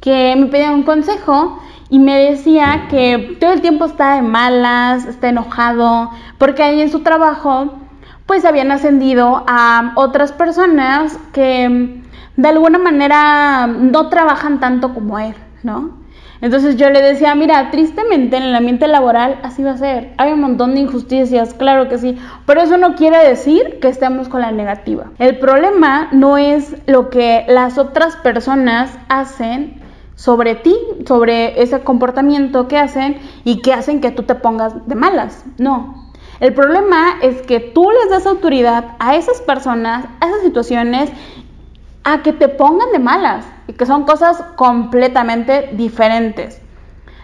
que 0.00 0.34
me 0.36 0.46
pedía 0.46 0.70
un 0.70 0.82
consejo 0.82 1.58
y 1.94 2.00
me 2.00 2.18
decía 2.18 2.86
que 2.90 3.36
todo 3.38 3.52
el 3.52 3.60
tiempo 3.60 3.84
está 3.84 4.16
de 4.16 4.22
malas, 4.22 5.06
está 5.06 5.28
enojado, 5.28 6.10
porque 6.38 6.64
ahí 6.64 6.80
en 6.80 6.90
su 6.90 7.04
trabajo 7.04 7.72
pues 8.26 8.44
habían 8.44 8.72
ascendido 8.72 9.44
a 9.46 9.92
otras 9.94 10.32
personas 10.32 11.16
que 11.32 12.02
de 12.36 12.48
alguna 12.48 12.78
manera 12.80 13.68
no 13.68 14.08
trabajan 14.08 14.58
tanto 14.58 14.92
como 14.92 15.20
él, 15.20 15.36
¿no? 15.62 16.02
Entonces 16.40 16.74
yo 16.74 16.90
le 16.90 17.00
decía, 17.00 17.36
mira, 17.36 17.70
tristemente 17.70 18.38
en 18.38 18.42
el 18.42 18.56
ambiente 18.56 18.88
laboral 18.88 19.38
así 19.44 19.62
va 19.62 19.70
a 19.70 19.78
ser. 19.78 20.14
Hay 20.16 20.32
un 20.32 20.40
montón 20.40 20.74
de 20.74 20.80
injusticias, 20.80 21.54
claro 21.54 21.88
que 21.88 21.98
sí, 21.98 22.18
pero 22.44 22.60
eso 22.60 22.76
no 22.76 22.96
quiere 22.96 23.18
decir 23.18 23.78
que 23.80 23.86
estemos 23.86 24.28
con 24.28 24.40
la 24.40 24.50
negativa. 24.50 25.12
El 25.20 25.38
problema 25.38 26.08
no 26.10 26.38
es 26.38 26.74
lo 26.88 27.08
que 27.08 27.44
las 27.46 27.78
otras 27.78 28.16
personas 28.16 28.90
hacen 29.08 29.83
sobre 30.16 30.54
ti, 30.54 30.76
sobre 31.06 31.62
ese 31.62 31.80
comportamiento 31.80 32.68
que 32.68 32.78
hacen 32.78 33.18
y 33.44 33.62
que 33.62 33.72
hacen 33.72 34.00
que 34.00 34.10
tú 34.10 34.22
te 34.22 34.34
pongas 34.34 34.86
de 34.86 34.94
malas. 34.94 35.44
No. 35.58 36.12
El 36.40 36.52
problema 36.52 37.16
es 37.22 37.42
que 37.42 37.60
tú 37.60 37.90
les 37.90 38.10
das 38.10 38.26
autoridad 38.26 38.96
a 38.98 39.16
esas 39.16 39.40
personas, 39.40 40.06
a 40.20 40.26
esas 40.26 40.42
situaciones, 40.42 41.10
a 42.02 42.22
que 42.22 42.32
te 42.32 42.48
pongan 42.48 42.92
de 42.92 42.98
malas 42.98 43.46
y 43.66 43.72
que 43.72 43.86
son 43.86 44.04
cosas 44.04 44.42
completamente 44.56 45.70
diferentes. 45.72 46.60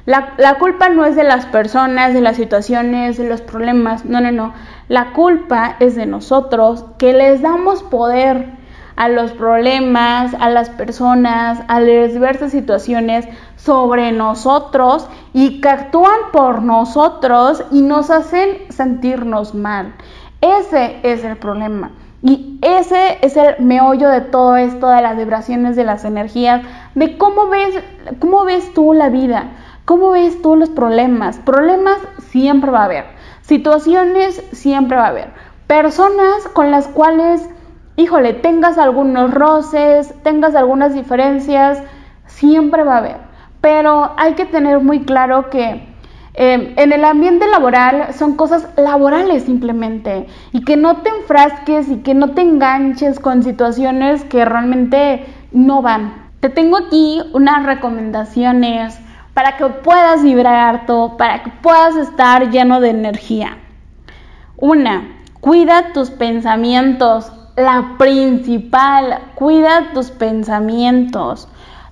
La, 0.06 0.35
la, 0.38 0.54
culpa 0.54 0.88
no 0.88 1.04
es 1.04 1.14
de 1.14 1.25
las 1.25 1.44
personas, 1.47 2.14
de 2.14 2.23
las 2.23 2.37
situaciones, 2.37 3.18
de 3.18 3.28
los 3.28 3.42
problemas, 3.42 4.04
no, 4.06 4.20
no, 4.20 4.32
no. 4.32 4.54
La 4.88 5.12
culpa 5.12 5.76
es 5.78 5.94
de 5.94 6.06
nosotros 6.06 6.87
que 6.99 7.12
les 7.12 7.42
damos 7.42 7.82
poder 7.82 8.59
a 9.00 9.09
los 9.09 9.33
problemas, 9.33 10.35
a 10.38 10.50
las 10.50 10.69
personas, 10.69 11.62
a 11.69 11.80
las 11.80 12.12
diversas 12.12 12.50
situaciones 12.50 13.26
sobre 13.57 14.12
nosotros 14.12 15.09
y 15.33 15.62
que 15.62 15.71
actúan 15.71 16.19
por 16.33 16.61
nosotros 16.61 17.64
y 17.71 17.80
nos 17.80 18.11
hacen 18.11 18.59
sentirnos 18.69 19.54
mal. 19.54 19.95
Ese 20.42 21.00
es 21.02 21.25
el 21.25 21.38
problema. 21.38 21.92
Y 22.23 22.59
ese 22.61 23.16
es 23.23 23.38
el 23.38 23.64
meollo 23.64 24.11
de 24.11 24.21
todo 24.21 24.57
esto, 24.57 24.88
de 24.88 25.00
las 25.00 25.16
vibraciones, 25.16 25.76
de 25.76 25.85
las 25.85 26.04
energías, 26.04 26.61
de 26.95 27.16
cómo 27.16 27.49
ves, 27.49 27.83
cómo 28.19 28.45
ves 28.45 28.71
tú 28.75 28.92
la 28.92 29.09
vida, 29.09 29.52
cómo 29.87 30.11
ves 30.11 30.42
tú 30.42 30.57
los 30.57 30.69
problemas. 30.69 31.38
Problemas 31.38 31.97
siempre 32.28 32.71
va 32.71 32.83
a 32.83 32.85
haber, 32.85 33.04
situaciones 33.40 34.45
siempre 34.52 34.99
va 34.99 35.07
a 35.07 35.09
haber, 35.09 35.30
personas 35.66 36.47
con 36.52 36.71
las 36.71 36.87
cuales, 36.87 37.49
híjole, 37.97 38.35
tengas 38.35 38.78
algunos 38.78 39.32
roces, 39.32 40.14
tengas 40.23 40.54
algunas 40.54 40.94
diferencias, 40.94 41.82
siempre 42.26 42.82
va 42.85 42.94
a 42.94 42.99
haber. 42.99 43.16
Pero 43.61 44.12
hay 44.16 44.35
que 44.35 44.47
tener 44.47 44.80
muy 44.80 45.04
claro 45.04 45.50
que 45.50 45.90
Em, 46.35 46.75
en 46.76 46.92
el 46.92 47.04
ambiente 47.04 47.49
laboral 47.49 48.14
son 48.14 48.37
cosas 48.37 48.68
laborales 48.76 49.42
simplemente 49.42 50.26
y 50.52 50.64
que 50.64 50.76
no 50.76 50.99
te 50.99 51.11
enfrasques 51.11 51.88
y 51.88 51.97
que 51.99 52.14
no 52.14 52.30
te 52.30 52.42
enganches 52.42 53.18
con 53.18 53.42
situaciones 53.42 54.23
que 54.25 54.44
realmente 54.44 55.26
no 55.50 55.82
van. 55.82 56.30
Te 56.38 56.49
tengo 56.49 56.76
aquí 56.76 57.20
unas 57.32 57.66
recomendaciones 57.66 58.99
para 59.35 59.56
que 59.56 59.66
puedas 59.66 60.23
vibrar 60.23 60.54
harto, 60.54 61.16
para 61.18 61.42
que 61.42 61.50
puedas 61.50 61.97
estar 61.97 62.50
lleno 62.50 62.80
de 62.80 62.90
energía. 62.90 63.59
Una, 64.56 65.09
cuida 65.40 65.92
tus 65.92 66.11
pensamientos. 66.11 67.32
La 67.57 67.95
principal, 67.99 69.21
cuida 69.35 69.92
tus 69.92 70.11
pensamientos. 70.11 71.49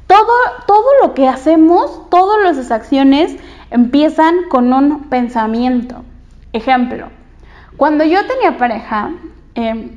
Todo, 0.06 0.32
todo 0.66 0.86
lo 1.02 1.14
que 1.14 1.28
hacemos, 1.28 2.08
todas 2.10 2.56
las 2.56 2.70
acciones 2.70 3.36
empiezan 3.70 4.48
con 4.48 4.72
un 4.72 5.04
pensamiento. 5.04 6.04
Ejemplo, 6.52 7.08
cuando 7.76 8.04
yo 8.04 8.26
tenía 8.26 8.56
pareja, 8.56 9.10
em, 9.54 9.90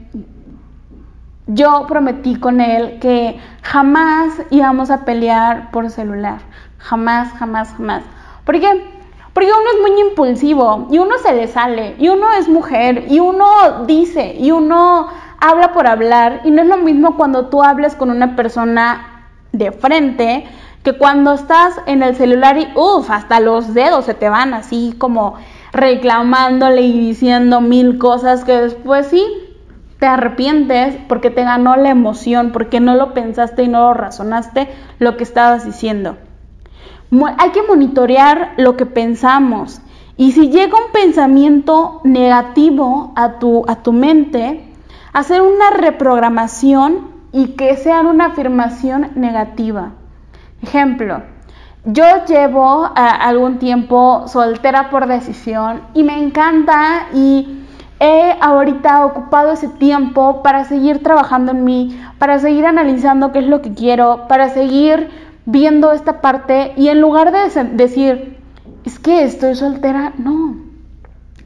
yo 1.48 1.86
prometí 1.88 2.36
con 2.36 2.62
él 2.62 3.00
que 3.00 3.40
jamás 3.62 4.42
íbamos 4.50 4.92
a 4.92 5.06
pelear 5.06 5.72
por 5.72 5.90
celular. 5.90 6.40
Jamás, 6.78 7.32
jamás, 7.34 7.74
jamás. 7.74 8.04
¿Por 8.46 8.60
qué? 8.60 9.02
Porque 9.34 9.50
uno 9.50 9.70
es 9.74 9.92
muy 9.92 10.02
impulsivo 10.10 10.88
y 10.92 10.98
uno 10.98 11.18
se 11.24 11.34
le 11.34 11.48
sale 11.48 11.96
y 11.98 12.10
uno 12.10 12.32
es 12.34 12.50
mujer 12.50 13.06
y 13.10 13.20
uno 13.20 13.86
dice 13.88 14.36
y 14.38 14.52
uno 14.52 15.08
habla 15.42 15.74
por 15.74 15.88
hablar 15.88 16.42
y 16.46 16.52
no 16.52 16.62
es 16.62 16.68
lo 16.68 16.78
mismo 16.78 17.18
cuando 17.18 17.48
tú 17.48 17.64
hables 17.64 17.96
con 17.96 18.10
una 18.10 18.36
persona 18.36 19.28
de 19.52 19.72
frente 19.72 20.46
que 20.84 20.94
cuando 20.94 21.34
estás 21.34 21.76
en 21.86 22.04
el 22.04 22.16
celular 22.16 22.58
y 22.58 22.68
uff, 22.76 23.10
hasta 23.10 23.40
los 23.40 23.74
dedos 23.74 24.06
se 24.06 24.14
te 24.14 24.30
van 24.30 24.54
así 24.54 24.96
como 24.98 25.36
reclamándole 25.74 26.82
y 26.82 27.00
diciendo 27.00 27.60
mil 27.60 27.98
cosas 27.98 28.44
que 28.44 28.54
después 28.54 29.08
sí 29.08 29.26
te 30.00 30.06
arrepientes 30.08 30.98
porque 31.08 31.30
te 31.30 31.44
ganó 31.44 31.76
la 31.76 31.90
emoción, 31.90 32.52
porque 32.52 32.80
no 32.80 32.96
lo 32.96 33.14
pensaste 33.14 33.64
y 33.64 33.68
no 33.68 33.82
lo 33.82 33.94
razonaste 33.94 34.68
lo 35.00 35.18
que 35.18 35.24
estabas 35.24 35.66
diciendo. 35.66 36.18
Hay 37.38 37.50
que 37.52 37.62
monitorear 37.64 38.54
lo 38.58 38.78
que 38.78 38.86
pensamos 38.86 39.82
y 40.18 40.32
si 40.32 40.50
llega 40.50 40.78
un 40.78 40.92
pensamiento 40.92 42.02
negativo 42.04 43.12
a 43.16 43.40
tu, 43.40 43.64
a 43.68 43.84
tu 43.84 43.94
mente, 43.94 44.71
hacer 45.14 45.42
una 45.42 45.72
reprogramación 45.72 47.12
y 47.32 47.50
que 47.50 47.78
sea 47.78 48.02
una 48.02 48.28
afirmación 48.28 49.12
negativa. 49.16 49.94
Ejemplo, 50.62 51.24
yo 51.86 52.04
llevo 52.28 52.86
eh, 52.86 52.90
algún 52.96 53.58
tiempo 53.58 54.28
soltera 54.28 54.90
por 54.90 55.08
decisión 55.08 55.82
y 55.94 56.04
me 56.04 56.22
encanta 56.22 57.08
y 57.14 57.66
he 58.00 58.36
ahorita 58.40 59.06
ocupado 59.06 59.54
ese 59.54 59.68
tiempo 59.68 60.42
para 60.44 60.66
seguir 60.66 61.04
trabajando 61.04 61.52
en 61.52 61.64
mí, 61.64 62.00
para 62.20 62.40
seguir 62.40 62.66
analizando 62.66 63.32
qué 63.32 63.40
es 63.40 63.48
lo 63.48 63.62
que 63.62 63.74
quiero, 63.74 64.28
para 64.28 64.50
seguir 64.50 65.10
viendo 65.46 65.92
esta 65.92 66.22
parte 66.22 66.74
y 66.78 66.90
en 66.90 67.02
lugar 67.02 67.32
de 67.32 67.66
decir, 67.74 68.38
es 68.84 69.00
que 69.00 69.24
estoy 69.24 69.56
soltera, 69.56 70.14
no, 70.18 70.56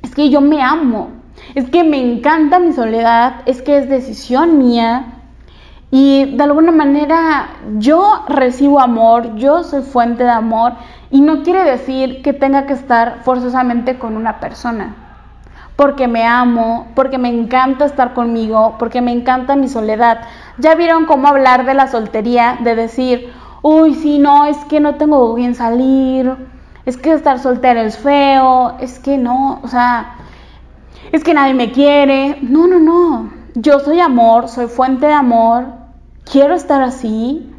es 0.01 0.13
que 0.13 0.29
yo 0.29 0.41
me 0.41 0.61
amo, 0.61 1.09
es 1.53 1.69
que 1.69 1.83
me 1.83 1.99
encanta 1.99 2.59
mi 2.59 2.73
soledad, 2.73 3.41
es 3.45 3.61
que 3.61 3.77
es 3.77 3.89
decisión 3.89 4.57
mía 4.57 5.15
y 5.91 6.35
de 6.35 6.43
alguna 6.43 6.71
manera 6.71 7.47
yo 7.77 8.23
recibo 8.27 8.79
amor, 8.79 9.35
yo 9.35 9.63
soy 9.63 9.83
fuente 9.83 10.23
de 10.23 10.31
amor 10.31 10.73
y 11.11 11.21
no 11.21 11.43
quiere 11.43 11.63
decir 11.63 12.21
que 12.21 12.33
tenga 12.33 12.65
que 12.65 12.73
estar 12.73 13.19
forzosamente 13.23 13.97
con 13.97 14.17
una 14.17 14.39
persona. 14.39 14.95
Porque 15.75 16.07
me 16.07 16.25
amo, 16.25 16.87
porque 16.95 17.17
me 17.17 17.29
encanta 17.29 17.85
estar 17.85 18.13
conmigo, 18.13 18.75
porque 18.79 19.01
me 19.01 19.11
encanta 19.11 19.55
mi 19.55 19.67
soledad. 19.67 20.21
Ya 20.57 20.73
vieron 20.75 21.05
cómo 21.05 21.27
hablar 21.27 21.65
de 21.65 21.73
la 21.73 21.87
soltería, 21.87 22.57
de 22.61 22.75
decir, 22.75 23.33
uy, 23.61 23.93
si 23.95 24.17
no, 24.17 24.45
es 24.45 24.57
que 24.65 24.79
no 24.79 24.95
tengo 24.95 25.33
bien 25.33 25.53
salir, 25.53 26.35
es 26.85 26.97
que 26.97 27.11
estar 27.11 27.39
soltera 27.39 27.83
es 27.83 27.97
feo, 27.97 28.77
es 28.79 28.99
que 28.99 29.17
no, 29.17 29.59
o 29.63 29.67
sea, 29.67 30.14
es 31.11 31.23
que 31.23 31.33
nadie 31.33 31.53
me 31.53 31.71
quiere. 31.71 32.37
No, 32.41 32.67
no, 32.67 32.79
no. 32.79 33.31
Yo 33.55 33.79
soy 33.79 33.99
amor, 33.99 34.49
soy 34.49 34.67
fuente 34.67 35.05
de 35.05 35.13
amor, 35.13 35.65
quiero 36.29 36.53
estar 36.55 36.81
así, 36.81 37.49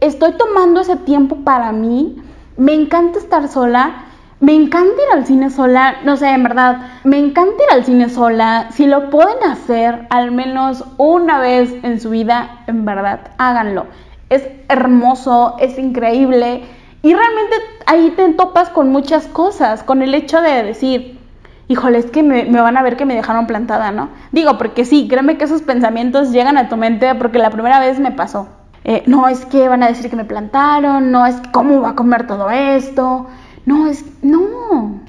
estoy 0.00 0.32
tomando 0.32 0.80
ese 0.80 0.96
tiempo 0.96 1.36
para 1.44 1.72
mí, 1.72 2.22
me 2.56 2.72
encanta 2.72 3.18
estar 3.18 3.48
sola, 3.48 4.06
me 4.40 4.54
encanta 4.54 4.94
ir 4.94 5.18
al 5.18 5.26
cine 5.26 5.50
sola, 5.50 5.96
no 6.04 6.16
sé, 6.16 6.30
en 6.30 6.42
verdad, 6.42 6.78
me 7.04 7.18
encanta 7.18 7.62
ir 7.64 7.70
al 7.70 7.84
cine 7.84 8.08
sola, 8.08 8.68
si 8.72 8.86
lo 8.86 9.10
pueden 9.10 9.42
hacer 9.44 10.06
al 10.08 10.32
menos 10.32 10.84
una 10.96 11.38
vez 11.38 11.72
en 11.82 12.00
su 12.00 12.10
vida, 12.10 12.62
en 12.66 12.84
verdad, 12.84 13.32
háganlo. 13.36 13.86
Es 14.30 14.48
hermoso, 14.68 15.56
es 15.58 15.78
increíble. 15.78 16.64
Y 17.02 17.12
realmente 17.12 17.56
ahí 17.84 18.10
te 18.16 18.26
topas 18.30 18.70
con 18.70 18.90
muchas 18.90 19.26
cosas, 19.26 19.82
con 19.82 20.00
el 20.00 20.14
hecho 20.14 20.40
de 20.40 20.62
decir, 20.62 21.20
híjole, 21.68 21.98
es 21.98 22.06
que 22.06 22.22
me, 22.22 22.44
van 22.44 22.76
a 22.76 22.82
ver 22.82 22.96
que 22.96 23.04
me 23.04 23.14
dejaron 23.14 23.46
plantada, 23.46 23.90
¿no? 23.90 24.08
Digo, 24.32 24.58
porque 24.58 24.84
sí, 24.84 25.08
créeme 25.08 25.38
que 25.38 25.44
esos 25.44 25.62
pensamientos 25.62 26.32
llegan 26.32 26.56
a 26.56 26.68
tu 26.68 26.76
mente 26.76 27.14
porque 27.14 27.38
la 27.38 27.50
primera 27.50 27.80
vez 27.80 27.98
me 27.98 28.12
pasó. 28.12 28.48
Eh, 28.84 29.04
no 29.06 29.28
es 29.28 29.44
que 29.46 29.68
van 29.68 29.82
a 29.82 29.88
decir 29.88 30.10
que 30.10 30.16
me 30.16 30.24
plantaron, 30.24 31.12
no 31.12 31.24
es 31.26 31.36
que 31.36 31.50
cómo 31.52 31.80
va 31.80 31.90
a 31.90 31.94
comer 31.94 32.26
todo 32.26 32.50
esto, 32.50 33.26
no 33.64 33.86
es, 33.86 34.04
no. 34.22 35.00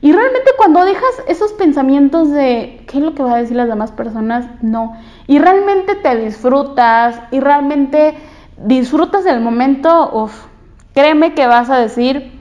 Y 0.00 0.12
realmente 0.12 0.52
cuando 0.56 0.84
dejas 0.84 1.22
esos 1.26 1.52
pensamientos 1.52 2.30
de 2.30 2.84
qué 2.86 2.98
es 2.98 3.04
lo 3.04 3.14
que 3.14 3.22
va 3.22 3.34
a 3.34 3.38
decir 3.38 3.56
las 3.56 3.68
demás 3.68 3.90
personas, 3.90 4.46
no. 4.62 4.96
Y 5.26 5.38
realmente 5.38 5.96
te 5.96 6.16
disfrutas 6.16 7.20
y 7.30 7.40
realmente 7.40 8.14
disfrutas 8.64 9.24
del 9.24 9.40
momento, 9.40 10.10
uff, 10.12 10.46
créeme 10.94 11.34
que 11.34 11.46
vas 11.46 11.68
a 11.68 11.78
decir, 11.78 12.32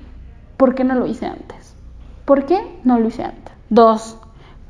¿por 0.56 0.76
qué 0.76 0.84
no 0.84 0.96
lo 0.96 1.08
hice 1.08 1.26
antes? 1.26 1.57
¿Por 2.28 2.46
qué 2.46 2.80
no 2.84 3.00
lo 3.00 3.08
hice 3.08 3.24
antes? 3.24 3.56
Dos, 3.70 4.18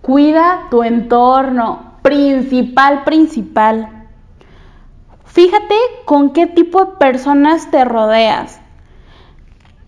Cuida 0.04 0.68
tu 0.70 0.84
entorno, 0.84 1.96
principal, 2.04 3.04
principal. 3.04 4.06
Fíjate 5.26 5.76
con 6.06 6.34
qué 6.34 6.46
tipo 6.46 6.86
de 6.86 6.92
personas 6.98 7.72
te 7.72 7.84
rodeas. 7.84 8.62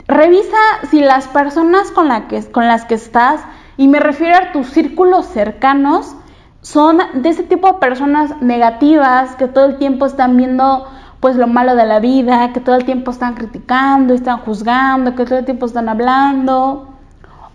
Revisa 0.08 0.58
si 0.90 1.00
las 1.00 1.28
personas 1.28 1.92
con, 1.92 2.10
con 2.52 2.68
las 2.68 2.86
que 2.86 2.96
estás, 2.96 3.42
y 3.78 3.88
me 3.88 4.00
refiero 4.00 4.36
a 4.36 4.52
tus 4.52 4.72
círculos 4.72 5.28
cercanos, 5.28 6.16
son 6.62 6.98
de 7.14 7.30
ese 7.30 7.44
tipo 7.44 7.68
de 7.68 7.80
personas 7.80 8.42
negativas 8.42 9.36
que 9.36 9.48
todo 9.48 9.68
el 9.68 9.78
tiempo 9.78 10.08
están 10.08 10.36
viendo 10.36 10.88
pues 11.20 11.36
lo 11.36 11.46
malo 11.46 11.76
de 11.76 11.86
la 11.86 12.00
vida, 12.00 12.52
que 12.52 12.62
todo 12.62 12.76
el 12.76 12.86
tiempo 12.86 13.12
están 13.12 13.36
criticando, 13.36 14.16
están 14.16 14.40
juzgando, 14.40 15.16
que 15.16 15.24
todo 15.24 15.38
el 15.38 15.46
tiempo 15.46 15.68
están 15.68 15.88
hablando. 15.88 16.99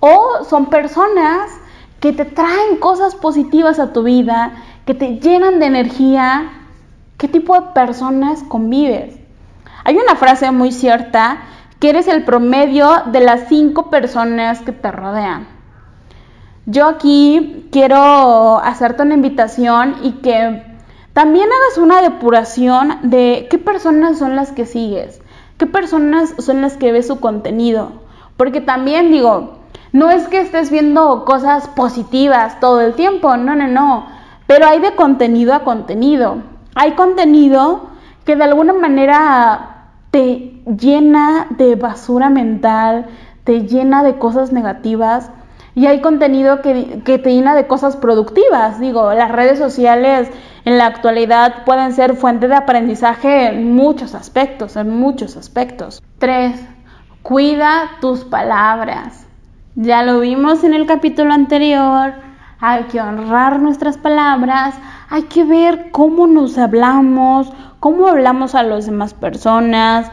O 0.06 0.44
son 0.44 0.66
personas 0.66 1.50
que 1.98 2.12
te 2.12 2.26
traen 2.26 2.76
cosas 2.78 3.14
positivas 3.14 3.78
a 3.78 3.94
tu 3.94 4.02
vida, 4.02 4.52
que 4.84 4.92
te 4.92 5.18
llenan 5.18 5.60
de 5.60 5.64
energía. 5.64 6.50
¿Qué 7.16 7.26
tipo 7.26 7.54
de 7.54 7.68
personas 7.72 8.42
convives? 8.42 9.16
Hay 9.82 9.96
una 9.96 10.14
frase 10.14 10.50
muy 10.50 10.72
cierta 10.72 11.38
que 11.80 11.88
eres 11.88 12.06
el 12.06 12.22
promedio 12.22 12.90
de 13.06 13.20
las 13.20 13.48
cinco 13.48 13.88
personas 13.88 14.60
que 14.60 14.72
te 14.72 14.92
rodean. 14.92 15.48
Yo 16.66 16.86
aquí 16.86 17.66
quiero 17.72 18.58
hacerte 18.58 19.04
una 19.04 19.14
invitación 19.14 19.96
y 20.02 20.12
que 20.20 20.66
también 21.14 21.46
hagas 21.46 21.78
una 21.78 22.02
depuración 22.02 22.98
de 23.04 23.46
qué 23.48 23.56
personas 23.56 24.18
son 24.18 24.36
las 24.36 24.52
que 24.52 24.66
sigues, 24.66 25.22
qué 25.56 25.64
personas 25.64 26.34
son 26.40 26.60
las 26.60 26.76
que 26.76 26.92
ves 26.92 27.06
su 27.06 27.20
contenido. 27.20 27.92
Porque 28.36 28.60
también 28.60 29.10
digo, 29.10 29.63
no 29.94 30.10
es 30.10 30.26
que 30.26 30.40
estés 30.40 30.72
viendo 30.72 31.24
cosas 31.24 31.68
positivas 31.68 32.58
todo 32.58 32.80
el 32.80 32.94
tiempo, 32.94 33.36
no, 33.36 33.54
no, 33.54 33.68
no. 33.68 34.06
Pero 34.48 34.66
hay 34.66 34.80
de 34.80 34.96
contenido 34.96 35.54
a 35.54 35.60
contenido. 35.60 36.38
Hay 36.74 36.94
contenido 36.94 37.90
que 38.24 38.34
de 38.34 38.42
alguna 38.42 38.72
manera 38.72 39.92
te 40.10 40.60
llena 40.66 41.46
de 41.50 41.76
basura 41.76 42.28
mental, 42.28 43.06
te 43.44 43.68
llena 43.68 44.02
de 44.02 44.18
cosas 44.18 44.50
negativas 44.50 45.30
y 45.76 45.86
hay 45.86 46.00
contenido 46.00 46.60
que, 46.60 47.00
que, 47.04 47.20
te 47.20 47.32
llena 47.32 47.54
de 47.54 47.68
cosas 47.68 47.96
productivas. 47.96 48.80
Digo, 48.80 49.14
las 49.14 49.30
redes 49.30 49.60
sociales 49.60 50.28
en 50.64 50.76
la 50.76 50.86
actualidad 50.86 51.64
pueden 51.64 51.92
ser 51.92 52.16
fuente 52.16 52.48
de 52.48 52.56
aprendizaje 52.56 53.46
en 53.46 53.72
muchos 53.76 54.16
aspectos, 54.16 54.74
en 54.74 54.90
muchos 54.90 55.36
aspectos. 55.36 56.02
3. 56.18 56.60
Cuida 57.22 57.92
tus 58.00 58.24
palabras. 58.24 59.28
Ya 59.76 60.04
lo 60.04 60.20
vimos 60.20 60.62
en 60.62 60.72
el 60.72 60.86
capítulo 60.86 61.32
anterior. 61.32 62.12
Hay 62.60 62.84
que 62.84 63.00
honrar 63.00 63.60
nuestras 63.60 63.98
palabras, 63.98 64.76
hay 65.10 65.24
que 65.24 65.42
ver 65.42 65.90
cómo 65.90 66.28
nos 66.28 66.56
hablamos, 66.58 67.52
cómo 67.80 68.06
hablamos 68.06 68.54
a 68.54 68.62
las 68.62 68.86
demás 68.86 69.14
personas, 69.14 70.12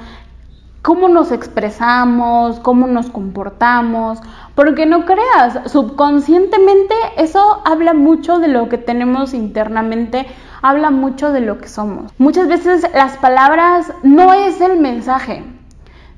cómo 0.81 1.07
nos 1.09 1.31
expresamos, 1.31 2.59
cómo 2.59 2.87
nos 2.87 3.11
comportamos, 3.11 4.17
porque 4.55 4.87
no 4.87 5.05
creas, 5.05 5.71
subconscientemente 5.71 6.95
eso 7.17 7.61
habla 7.63 7.93
mucho 7.93 8.39
de 8.39 8.47
lo 8.47 8.67
que 8.67 8.79
tenemos 8.79 9.35
internamente, 9.35 10.25
habla 10.63 10.89
mucho 10.89 11.31
de 11.31 11.41
lo 11.41 11.59
que 11.59 11.67
somos. 11.67 12.11
Muchas 12.17 12.47
veces 12.47 12.89
las 12.95 13.15
palabras 13.17 13.93
no 14.01 14.33
es 14.33 14.59
el 14.59 14.79
mensaje, 14.79 15.43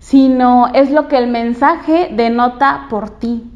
sino 0.03 0.67
es 0.74 0.91
lo 0.91 1.07
que 1.07 1.17
el 1.17 1.27
mensaje 1.27 2.10
denota 2.12 2.88
por 2.89 3.10
ti. 3.10 3.50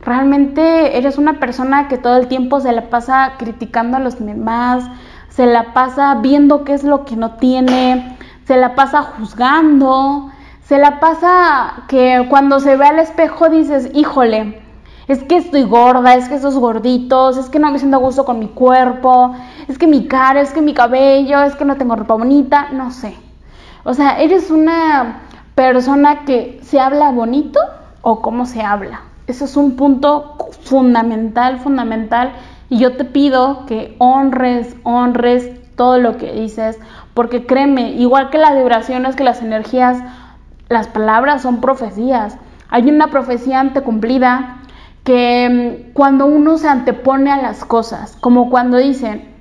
Realmente 0.00 0.98
eres 0.98 1.18
una 1.18 1.38
persona 1.38 1.86
que 1.86 1.98
todo 1.98 2.16
el 2.16 2.26
tiempo 2.26 2.58
se 2.58 2.72
la 2.72 2.90
pasa 2.90 3.34
criticando 3.38 3.96
a 3.96 4.00
los 4.00 4.18
demás, 4.18 4.84
se 5.28 5.46
la 5.46 5.72
pasa 5.72 6.16
viendo 6.16 6.64
qué 6.64 6.74
es 6.74 6.82
lo 6.82 7.04
que 7.04 7.14
no 7.14 7.36
tiene, 7.36 8.18
se 8.44 8.56
la 8.56 8.74
pasa 8.74 9.02
juzgando, 9.02 10.30
se 10.64 10.78
la 10.78 10.98
pasa 10.98 11.84
que 11.86 12.26
cuando 12.28 12.58
se 12.58 12.76
ve 12.76 12.86
al 12.86 12.98
espejo 12.98 13.48
dices, 13.48 13.88
híjole, 13.94 14.62
es 15.06 15.22
que 15.22 15.36
estoy 15.36 15.62
gorda, 15.62 16.16
es 16.16 16.28
que 16.28 16.34
esos 16.34 16.58
gorditos, 16.58 17.36
es 17.36 17.48
que 17.48 17.60
no 17.60 17.70
me 17.70 17.78
siento 17.78 17.98
a 17.98 18.00
gusto 18.00 18.24
con 18.24 18.40
mi 18.40 18.48
cuerpo, 18.48 19.32
es 19.68 19.78
que 19.78 19.86
mi 19.86 20.08
cara, 20.08 20.40
es 20.40 20.52
que 20.52 20.60
mi 20.60 20.74
cabello, 20.74 21.40
es 21.42 21.54
que 21.54 21.64
no 21.64 21.76
tengo 21.76 21.94
ropa 21.94 22.14
bonita, 22.14 22.70
no 22.72 22.90
sé. 22.90 23.14
O 23.84 23.94
sea, 23.94 24.18
eres 24.20 24.50
una 24.50 25.20
persona 25.54 26.24
que 26.24 26.60
se 26.62 26.80
habla 26.80 27.10
bonito 27.10 27.60
o 28.02 28.20
cómo 28.20 28.46
se 28.46 28.62
habla. 28.62 29.02
Eso 29.26 29.44
es 29.44 29.56
un 29.56 29.76
punto 29.76 30.36
fundamental, 30.62 31.58
fundamental. 31.60 32.32
Y 32.68 32.78
yo 32.78 32.96
te 32.96 33.04
pido 33.04 33.66
que 33.66 33.94
honres, 33.98 34.76
honres 34.82 35.50
todo 35.76 35.98
lo 35.98 36.18
que 36.18 36.32
dices, 36.32 36.78
porque 37.14 37.46
créeme, 37.46 37.92
igual 37.92 38.30
que 38.30 38.38
las 38.38 38.54
vibraciones, 38.54 39.16
que 39.16 39.24
las 39.24 39.42
energías, 39.42 39.98
las 40.68 40.88
palabras 40.88 41.42
son 41.42 41.60
profecías. 41.60 42.36
Hay 42.68 42.88
una 42.88 43.08
profecía 43.08 43.60
antecumplida 43.60 44.58
que 45.04 45.86
mm, 45.88 45.92
cuando 45.92 46.26
uno 46.26 46.58
se 46.58 46.68
antepone 46.68 47.30
a 47.30 47.40
las 47.40 47.64
cosas, 47.64 48.16
como 48.20 48.50
cuando 48.50 48.78
dicen 48.78 49.32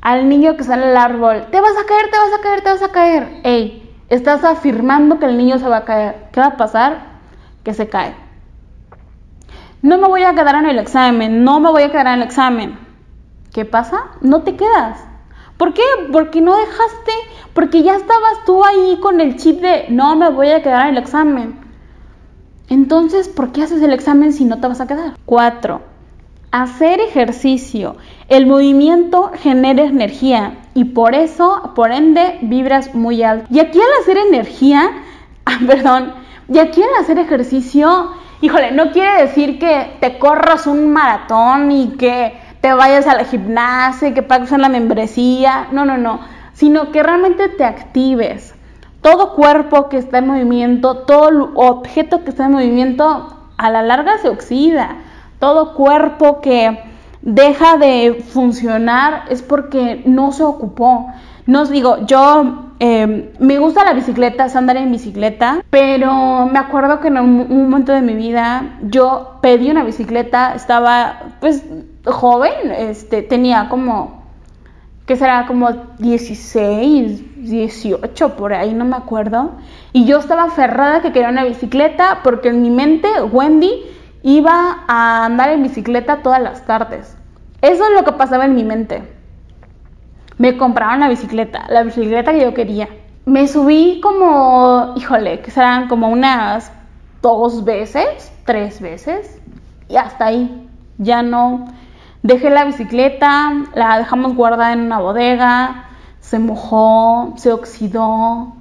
al 0.00 0.28
niño 0.28 0.56
que 0.56 0.64
sale 0.64 0.86
al 0.86 0.96
árbol, 0.96 1.46
te 1.50 1.60
vas 1.60 1.72
a 1.72 1.86
caer, 1.86 2.10
te 2.10 2.18
vas 2.18 2.38
a 2.38 2.42
caer, 2.42 2.60
te 2.62 2.70
vas 2.70 2.82
a 2.82 2.92
caer. 2.92 3.40
Ey, 3.42 3.87
estás 4.08 4.44
afirmando 4.44 5.18
que 5.18 5.26
el 5.26 5.36
niño 5.36 5.58
se 5.58 5.68
va 5.68 5.78
a 5.78 5.84
caer. 5.84 6.28
¿Qué 6.32 6.40
va 6.40 6.46
a 6.46 6.56
pasar? 6.56 7.02
Que 7.62 7.74
se 7.74 7.88
cae. 7.88 8.14
No 9.82 9.98
me 9.98 10.08
voy 10.08 10.22
a 10.22 10.34
quedar 10.34 10.56
en 10.56 10.66
el 10.66 10.78
examen, 10.78 11.44
no 11.44 11.60
me 11.60 11.70
voy 11.70 11.82
a 11.82 11.90
quedar 11.90 12.08
en 12.08 12.14
el 12.14 12.22
examen. 12.22 12.78
¿Qué 13.52 13.64
pasa? 13.64 14.06
No 14.20 14.42
te 14.42 14.56
quedas. 14.56 14.98
¿Por 15.56 15.74
qué? 15.74 15.82
Porque 16.12 16.40
no 16.40 16.56
dejaste, 16.56 17.12
porque 17.52 17.82
ya 17.82 17.96
estabas 17.96 18.44
tú 18.44 18.64
ahí 18.64 18.98
con 19.00 19.20
el 19.20 19.36
chip 19.36 19.60
de 19.60 19.86
no 19.88 20.16
me 20.16 20.30
voy 20.30 20.50
a 20.50 20.62
quedar 20.62 20.86
en 20.86 20.96
el 20.96 20.98
examen. 20.98 21.58
Entonces, 22.68 23.28
¿por 23.28 23.52
qué 23.52 23.62
haces 23.62 23.82
el 23.82 23.92
examen 23.92 24.32
si 24.32 24.44
no 24.44 24.60
te 24.60 24.68
vas 24.68 24.80
a 24.80 24.86
quedar? 24.86 25.14
4. 25.24 25.80
Hacer 26.50 27.00
ejercicio. 27.00 27.96
El 28.28 28.46
movimiento 28.46 29.32
genera 29.34 29.84
energía 29.84 30.54
y 30.74 30.84
por 30.84 31.14
eso, 31.14 31.72
por 31.74 31.92
ende, 31.92 32.38
vibras 32.42 32.94
muy 32.94 33.22
alto. 33.22 33.46
Y 33.50 33.60
aquí 33.60 33.78
al 33.78 34.02
hacer 34.02 34.16
energía, 34.16 34.90
ah, 35.44 35.58
perdón, 35.66 36.14
y 36.48 36.58
aquí 36.58 36.82
al 36.82 37.02
hacer 37.02 37.18
ejercicio, 37.18 38.12
híjole, 38.40 38.72
no 38.72 38.92
quiere 38.92 39.22
decir 39.22 39.58
que 39.58 39.96
te 40.00 40.18
corras 40.18 40.66
un 40.66 40.90
maratón 40.90 41.70
y 41.70 41.88
que 41.98 42.38
te 42.60 42.72
vayas 42.72 43.06
a 43.06 43.14
la 43.14 43.24
gimnasia, 43.24 44.14
que 44.14 44.22
pagues 44.22 44.50
la 44.50 44.68
membresía, 44.68 45.68
no, 45.72 45.84
no, 45.84 45.98
no, 45.98 46.20
sino 46.54 46.90
que 46.90 47.02
realmente 47.02 47.48
te 47.48 47.64
actives. 47.64 48.54
Todo 49.02 49.34
cuerpo 49.34 49.88
que 49.88 49.98
está 49.98 50.18
en 50.18 50.26
movimiento, 50.26 50.98
todo 50.98 51.52
objeto 51.54 52.24
que 52.24 52.30
está 52.30 52.46
en 52.46 52.52
movimiento, 52.52 53.34
a 53.56 53.70
la 53.70 53.82
larga 53.82 54.18
se 54.18 54.28
oxida. 54.28 54.96
Todo 55.38 55.74
cuerpo 55.74 56.40
que 56.40 56.78
deja 57.22 57.76
de 57.76 58.24
funcionar 58.28 59.24
es 59.28 59.42
porque 59.42 60.02
no 60.06 60.32
se 60.32 60.42
ocupó. 60.42 61.06
No 61.46 61.62
os 61.62 61.70
digo, 61.70 62.06
yo 62.06 62.72
em, 62.78 63.30
me 63.38 63.58
gusta 63.58 63.84
la 63.84 63.94
bicicleta, 63.94 64.46
andar 64.54 64.76
en 64.76 64.92
bicicleta, 64.92 65.64
pero 65.70 66.46
me 66.46 66.58
acuerdo 66.58 67.00
que 67.00 67.08
en 67.08 67.18
un 67.18 67.70
momento 67.70 67.92
de 67.92 68.02
mi 68.02 68.14
vida 68.14 68.78
yo 68.82 69.38
pedí 69.40 69.70
una 69.70 69.84
bicicleta, 69.84 70.54
estaba 70.54 71.20
pues 71.40 71.64
joven, 72.04 72.70
este, 72.76 73.22
tenía 73.22 73.68
como, 73.68 74.22
que 75.06 75.16
será 75.16 75.46
como 75.46 75.70
16, 75.98 77.44
18, 77.48 78.36
por 78.36 78.52
ahí, 78.52 78.74
no 78.74 78.84
me 78.84 78.96
acuerdo. 78.96 79.52
Y 79.92 80.04
yo 80.04 80.18
estaba 80.18 80.44
aferrada 80.44 81.00
que 81.00 81.12
quería 81.12 81.30
una 81.30 81.44
bicicleta 81.44 82.20
porque 82.22 82.48
en 82.48 82.62
mi 82.62 82.70
mente 82.70 83.08
Wendy 83.32 83.84
iba 84.22 84.84
a 84.86 85.24
andar 85.24 85.50
en 85.50 85.62
bicicleta 85.62 86.22
todas 86.22 86.40
las 86.40 86.64
tardes. 86.64 87.16
Eso 87.62 87.84
es 87.84 87.90
lo 87.94 88.04
que 88.04 88.12
pasaba 88.12 88.44
en 88.44 88.54
mi 88.54 88.64
mente. 88.64 89.02
Me 90.38 90.56
compraron 90.56 91.00
la 91.00 91.08
bicicleta, 91.08 91.66
la 91.68 91.82
bicicleta 91.82 92.32
que 92.32 92.40
yo 92.40 92.54
quería. 92.54 92.88
Me 93.24 93.48
subí 93.48 94.00
como, 94.02 94.94
híjole, 94.96 95.40
que 95.40 95.50
serán 95.50 95.88
como 95.88 96.08
unas 96.08 96.72
dos 97.20 97.64
veces, 97.64 98.32
tres 98.44 98.80
veces, 98.80 99.40
y 99.88 99.96
hasta 99.96 100.26
ahí. 100.26 100.64
Ya 100.98 101.22
no, 101.22 101.66
Dejé 102.22 102.50
la 102.50 102.64
bicicleta, 102.64 103.52
la 103.74 103.98
dejamos 103.98 104.34
guardada 104.34 104.72
en 104.72 104.80
una 104.80 104.98
bodega, 104.98 105.84
se 106.18 106.40
mojó, 106.40 107.34
se 107.36 107.52
oxidó, 107.52 108.54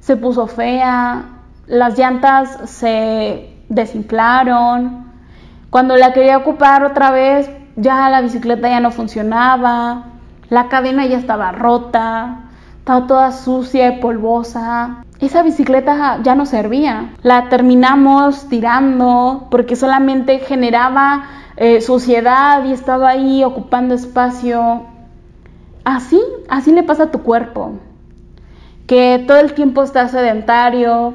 se 0.00 0.16
puso 0.16 0.46
fea, 0.46 1.26
las 1.66 1.98
llantas 1.98 2.70
se 2.70 3.54
desinflaron. 3.68 5.01
Cuando 5.72 5.96
la 5.96 6.12
quería 6.12 6.36
ocupar 6.36 6.84
otra 6.84 7.10
vez, 7.10 7.50
ya 7.76 8.10
la 8.10 8.20
bicicleta 8.20 8.68
ya 8.68 8.80
no 8.80 8.90
funcionaba, 8.90 10.04
la 10.50 10.68
cadena 10.68 11.06
ya 11.06 11.16
estaba 11.16 11.50
rota, 11.50 12.40
estaba 12.76 13.06
toda 13.06 13.32
sucia 13.32 13.88
y 13.88 13.98
polvosa. 13.98 15.02
Esa 15.18 15.42
bicicleta 15.42 16.18
ya 16.22 16.34
no 16.34 16.44
servía. 16.44 17.14
La 17.22 17.48
terminamos 17.48 18.50
tirando 18.50 19.46
porque 19.50 19.74
solamente 19.74 20.40
generaba 20.40 21.24
eh, 21.56 21.80
suciedad 21.80 22.62
y 22.66 22.72
estaba 22.74 23.08
ahí 23.08 23.42
ocupando 23.42 23.94
espacio. 23.94 24.82
Así, 25.84 26.20
así 26.50 26.72
le 26.72 26.82
pasa 26.82 27.04
a 27.04 27.10
tu 27.10 27.22
cuerpo, 27.22 27.78
que 28.86 29.24
todo 29.26 29.38
el 29.38 29.54
tiempo 29.54 29.82
está 29.82 30.06
sedentario. 30.08 31.14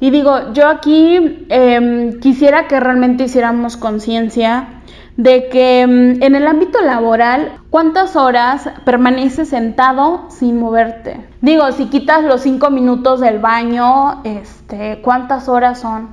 Y 0.00 0.10
digo, 0.10 0.52
yo 0.52 0.68
aquí 0.68 1.46
em, 1.48 2.18
quisiera 2.20 2.66
que 2.66 2.80
realmente 2.80 3.24
hiciéramos 3.24 3.76
conciencia 3.76 4.68
de 5.16 5.48
que 5.48 5.86
mm, 5.86 6.22
en 6.22 6.34
el 6.34 6.46
ámbito 6.46 6.80
laboral, 6.82 7.52
¿cuántas 7.70 8.16
horas 8.16 8.68
permaneces 8.84 9.48
sentado 9.48 10.26
sin 10.28 10.58
moverte? 10.58 11.26
Digo, 11.40 11.70
si 11.72 11.86
quitas 11.86 12.24
los 12.24 12.40
cinco 12.40 12.70
minutos 12.70 13.20
del 13.20 13.38
baño, 13.38 14.22
este, 14.24 15.00
¿cuántas 15.02 15.48
horas 15.48 15.80
son? 15.80 16.08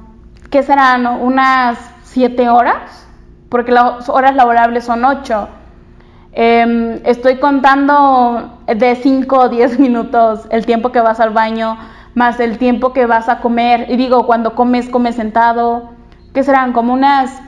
¿Qué 0.50 0.64
serán? 0.64 1.06
¿Unas 1.08 1.80
siete 2.04 2.50
horas? 2.50 3.08
Porque 3.50 3.72
las 3.72 4.08
horas 4.10 4.36
laborables 4.36 4.84
son 4.84 5.04
ocho. 5.06 5.50
Em, 6.34 7.02
estoy 7.04 7.38
contando 7.38 8.60
de 8.68 8.96
cinco 8.96 9.40
o 9.40 9.50
diez 9.50 9.80
minutos 9.86 10.48
el 10.50 10.66
tiempo 10.66 10.92
que 10.92 11.02
vas 11.02 11.20
al 11.20 11.32
baño, 11.32 11.78
más 12.16 12.40
el 12.40 12.58
tiempo 12.58 12.94
que 12.94 13.06
vas 13.06 13.30
a 13.30 13.40
comer. 13.40 13.88
Y 13.90 13.98
digo, 13.98 14.26
cuando 14.26 14.56
comes, 14.56 14.90
comes 14.90 15.16
sentado. 15.16 15.90
¿Qué 16.34 16.44
serán? 16.44 16.74
Como 16.74 16.94
unas 16.94 17.42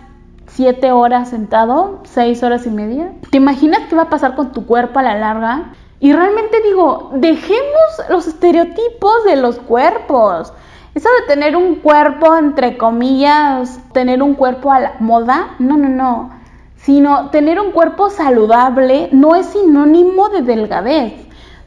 siete 0.47 0.91
horas 0.91 1.29
sentado, 1.29 2.01
seis 2.03 2.43
horas 2.43 2.65
y 2.65 2.69
media. 2.69 3.11
¿Te 3.31 3.37
imaginas 3.37 3.81
qué 3.89 3.95
va 3.95 4.03
a 4.03 4.09
pasar 4.09 4.35
con 4.35 4.51
tu 4.51 4.65
cuerpo 4.65 4.99
a 4.99 5.03
la 5.03 5.15
larga? 5.15 5.73
Y 5.99 6.11
realmente 6.11 6.61
digo, 6.61 7.11
dejemos 7.13 8.01
los 8.09 8.27
estereotipos 8.27 9.23
de 9.25 9.37
los 9.37 9.57
cuerpos. 9.57 10.53
Eso 10.93 11.09
de 11.21 11.33
tener 11.33 11.55
un 11.55 11.75
cuerpo, 11.75 12.35
entre 12.35 12.77
comillas, 12.77 13.79
tener 13.93 14.21
un 14.21 14.35
cuerpo 14.35 14.71
a 14.71 14.79
la 14.79 14.93
moda, 14.99 15.55
no, 15.59 15.77
no, 15.77 15.89
no. 15.89 16.31
Sino 16.75 17.29
tener 17.29 17.59
un 17.59 17.71
cuerpo 17.71 18.09
saludable 18.09 19.09
no 19.11 19.35
es 19.35 19.47
sinónimo 19.47 20.29
de 20.29 20.41
delgadez, 20.41 21.13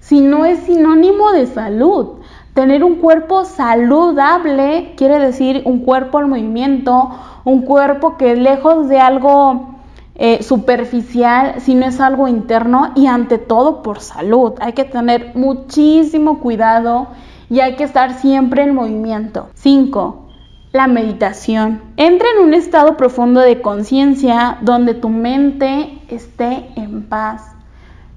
sino 0.00 0.44
es 0.44 0.60
sinónimo 0.60 1.32
de 1.32 1.46
salud. 1.46 2.18
Tener 2.56 2.84
un 2.84 2.94
cuerpo 2.94 3.44
saludable 3.44 4.94
quiere 4.96 5.18
decir 5.18 5.60
un 5.66 5.80
cuerpo 5.80 6.20
en 6.20 6.30
movimiento, 6.30 7.10
un 7.44 7.60
cuerpo 7.66 8.16
que 8.16 8.34
lejos 8.34 8.88
de 8.88 8.98
algo 8.98 9.74
eh, 10.14 10.42
superficial, 10.42 11.56
sino 11.60 11.84
es 11.84 12.00
algo 12.00 12.28
interno 12.28 12.92
y 12.94 13.08
ante 13.08 13.36
todo 13.36 13.82
por 13.82 14.00
salud. 14.00 14.54
Hay 14.60 14.72
que 14.72 14.84
tener 14.84 15.32
muchísimo 15.34 16.40
cuidado 16.40 17.08
y 17.50 17.60
hay 17.60 17.76
que 17.76 17.84
estar 17.84 18.14
siempre 18.14 18.62
en 18.62 18.74
movimiento. 18.74 19.50
5. 19.52 20.24
La 20.72 20.86
meditación. 20.86 21.82
Entra 21.98 22.26
en 22.38 22.42
un 22.42 22.54
estado 22.54 22.96
profundo 22.96 23.40
de 23.40 23.60
conciencia 23.60 24.56
donde 24.62 24.94
tu 24.94 25.10
mente 25.10 26.00
esté 26.08 26.70
en 26.76 27.06
paz. 27.06 27.54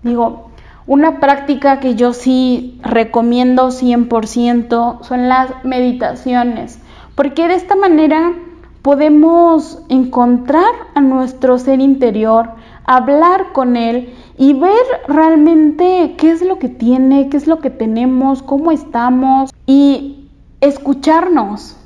Digo, 0.02 0.49
una 0.90 1.20
práctica 1.20 1.80
que 1.80 1.94
yo 1.94 2.14
sí 2.14 2.80
recomiendo 2.82 3.68
100% 3.68 5.04
son 5.04 5.30
las 5.30 5.64
meditaciones, 5.64 6.80
porque 7.14 7.48
de 7.48 7.54
esta 7.54 7.76
manera 7.76 8.34
podemos 8.82 9.84
encontrar 9.90 10.74
a 10.96 11.02
nuestro 11.02 11.60
ser 11.60 11.80
interior, 11.80 12.50
hablar 12.86 13.54
con 13.54 13.78
él 13.78 14.16
y 14.36 14.54
ver 14.56 14.72
realmente 15.08 16.16
qué 16.18 16.32
es 16.32 16.42
lo 16.42 16.58
que 16.58 16.70
tiene, 16.70 17.30
qué 17.30 17.38
es 17.38 17.46
lo 17.46 17.60
que 17.60 17.70
tenemos, 17.70 18.42
cómo 18.42 18.72
estamos 18.72 19.54
y 19.68 20.28
escucharnos. 20.60 21.78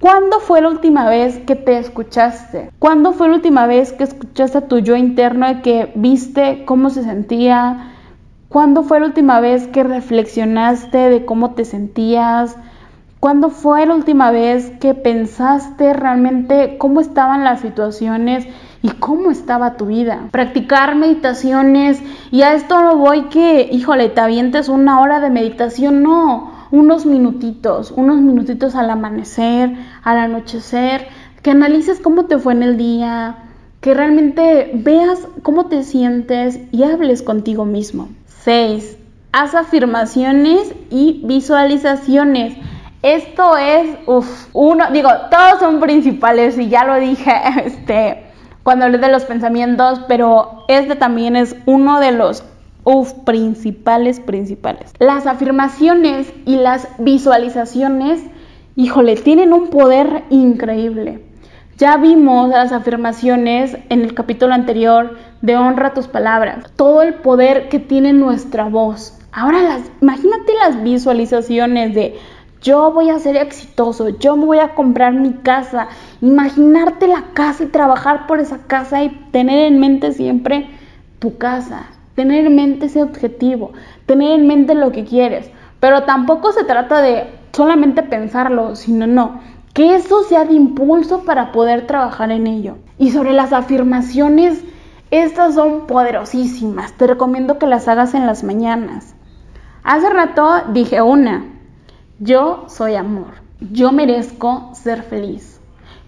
¿Cuándo 0.00 0.38
fue 0.38 0.60
la 0.60 0.68
última 0.68 1.08
vez 1.08 1.38
que 1.38 1.56
te 1.56 1.78
escuchaste? 1.78 2.70
¿Cuándo 2.78 3.12
fue 3.12 3.28
la 3.28 3.34
última 3.34 3.66
vez 3.66 3.92
que 3.92 4.04
escuchaste 4.04 4.58
a 4.58 4.68
tu 4.68 4.78
yo 4.78 4.94
interno 4.94 5.50
y 5.50 5.62
que 5.62 5.90
viste 5.96 6.64
cómo 6.64 6.90
se 6.90 7.02
sentía, 7.02 7.91
¿Cuándo 8.52 8.82
fue 8.82 9.00
la 9.00 9.06
última 9.06 9.40
vez 9.40 9.66
que 9.66 9.82
reflexionaste 9.82 10.98
de 11.08 11.24
cómo 11.24 11.52
te 11.52 11.64
sentías? 11.64 12.54
¿Cuándo 13.18 13.48
fue 13.48 13.86
la 13.86 13.94
última 13.94 14.30
vez 14.30 14.70
que 14.78 14.92
pensaste 14.92 15.94
realmente 15.94 16.76
cómo 16.76 17.00
estaban 17.00 17.44
las 17.44 17.60
situaciones 17.60 18.46
y 18.82 18.88
cómo 18.90 19.30
estaba 19.30 19.78
tu 19.78 19.86
vida? 19.86 20.28
Practicar 20.32 20.96
meditaciones 20.96 22.02
y 22.30 22.42
a 22.42 22.52
esto 22.52 22.82
no 22.82 22.98
voy 22.98 23.22
que, 23.30 23.70
híjole, 23.72 24.10
te 24.10 24.20
avientes 24.20 24.68
una 24.68 25.00
hora 25.00 25.20
de 25.20 25.30
meditación, 25.30 26.02
no, 26.02 26.52
unos 26.70 27.06
minutitos, 27.06 27.90
unos 27.90 28.20
minutitos 28.20 28.74
al 28.74 28.90
amanecer, 28.90 29.74
al 30.04 30.18
anochecer, 30.18 31.06
que 31.40 31.52
analices 31.52 32.00
cómo 32.00 32.26
te 32.26 32.36
fue 32.36 32.52
en 32.52 32.64
el 32.64 32.76
día, 32.76 33.36
que 33.80 33.94
realmente 33.94 34.72
veas 34.74 35.26
cómo 35.42 35.68
te 35.68 35.84
sientes 35.84 36.60
y 36.70 36.82
hables 36.82 37.22
contigo 37.22 37.64
mismo. 37.64 38.08
6. 38.44 38.98
Haz 39.32 39.54
afirmaciones 39.54 40.74
y 40.90 41.22
visualizaciones. 41.24 42.56
Esto 43.02 43.56
es, 43.56 43.96
uff, 44.06 44.48
uno, 44.52 44.90
digo, 44.92 45.08
todos 45.30 45.58
son 45.60 45.80
principales 45.80 46.58
y 46.58 46.68
ya 46.68 46.84
lo 46.84 46.96
dije 46.96 47.32
este, 47.64 48.24
cuando 48.62 48.84
hablé 48.84 48.98
de 48.98 49.08
los 49.08 49.24
pensamientos, 49.24 50.00
pero 50.06 50.64
este 50.68 50.96
también 50.96 51.36
es 51.36 51.56
uno 51.66 51.98
de 52.00 52.12
los 52.12 52.44
uff, 52.84 53.12
principales, 53.24 54.20
principales. 54.20 54.92
Las 54.98 55.26
afirmaciones 55.26 56.32
y 56.44 56.56
las 56.56 56.88
visualizaciones, 56.98 58.22
híjole, 58.76 59.16
tienen 59.16 59.52
un 59.52 59.68
poder 59.68 60.24
increíble. 60.30 61.24
Ya 61.78 61.96
vimos 61.96 62.50
las 62.50 62.70
afirmaciones 62.70 63.76
en 63.88 64.02
el 64.02 64.14
capítulo 64.14 64.54
anterior 64.54 65.16
de 65.42 65.56
honra 65.56 65.92
tus 65.92 66.06
palabras, 66.06 66.72
todo 66.76 67.02
el 67.02 67.14
poder 67.14 67.68
que 67.68 67.78
tiene 67.78 68.12
nuestra 68.12 68.64
voz. 68.64 69.18
Ahora 69.32 69.62
las, 69.62 69.82
imagínate 70.00 70.52
las 70.54 70.82
visualizaciones 70.82 71.94
de 71.94 72.18
yo 72.62 72.92
voy 72.92 73.10
a 73.10 73.18
ser 73.18 73.36
exitoso, 73.36 74.08
yo 74.08 74.36
me 74.36 74.46
voy 74.46 74.58
a 74.60 74.74
comprar 74.74 75.14
mi 75.14 75.32
casa, 75.32 75.88
imaginarte 76.20 77.08
la 77.08 77.24
casa 77.34 77.64
y 77.64 77.66
trabajar 77.66 78.28
por 78.28 78.38
esa 78.38 78.58
casa 78.66 79.02
y 79.02 79.08
tener 79.32 79.66
en 79.66 79.80
mente 79.80 80.12
siempre 80.12 80.70
tu 81.18 81.38
casa, 81.38 81.86
tener 82.14 82.46
en 82.46 82.54
mente 82.54 82.86
ese 82.86 83.02
objetivo, 83.02 83.72
tener 84.06 84.38
en 84.38 84.46
mente 84.46 84.76
lo 84.76 84.92
que 84.92 85.04
quieres. 85.04 85.50
Pero 85.80 86.04
tampoco 86.04 86.52
se 86.52 86.62
trata 86.62 87.02
de 87.02 87.26
solamente 87.50 88.04
pensarlo, 88.04 88.76
sino 88.76 89.08
no, 89.08 89.40
que 89.74 89.96
eso 89.96 90.22
sea 90.22 90.44
de 90.44 90.54
impulso 90.54 91.24
para 91.24 91.50
poder 91.50 91.88
trabajar 91.88 92.30
en 92.30 92.46
ello. 92.46 92.76
Y 92.96 93.10
sobre 93.10 93.32
las 93.32 93.52
afirmaciones, 93.52 94.62
estas 95.12 95.54
son 95.54 95.86
poderosísimas. 95.86 96.94
Te 96.94 97.06
recomiendo 97.06 97.58
que 97.58 97.66
las 97.66 97.86
hagas 97.86 98.14
en 98.14 98.26
las 98.26 98.42
mañanas. 98.44 99.14
Hace 99.84 100.08
rato 100.08 100.62
dije 100.72 101.02
una, 101.02 101.44
yo 102.18 102.64
soy 102.68 102.94
amor. 102.94 103.34
Yo 103.60 103.92
merezco 103.92 104.70
ser 104.74 105.02
feliz. 105.02 105.60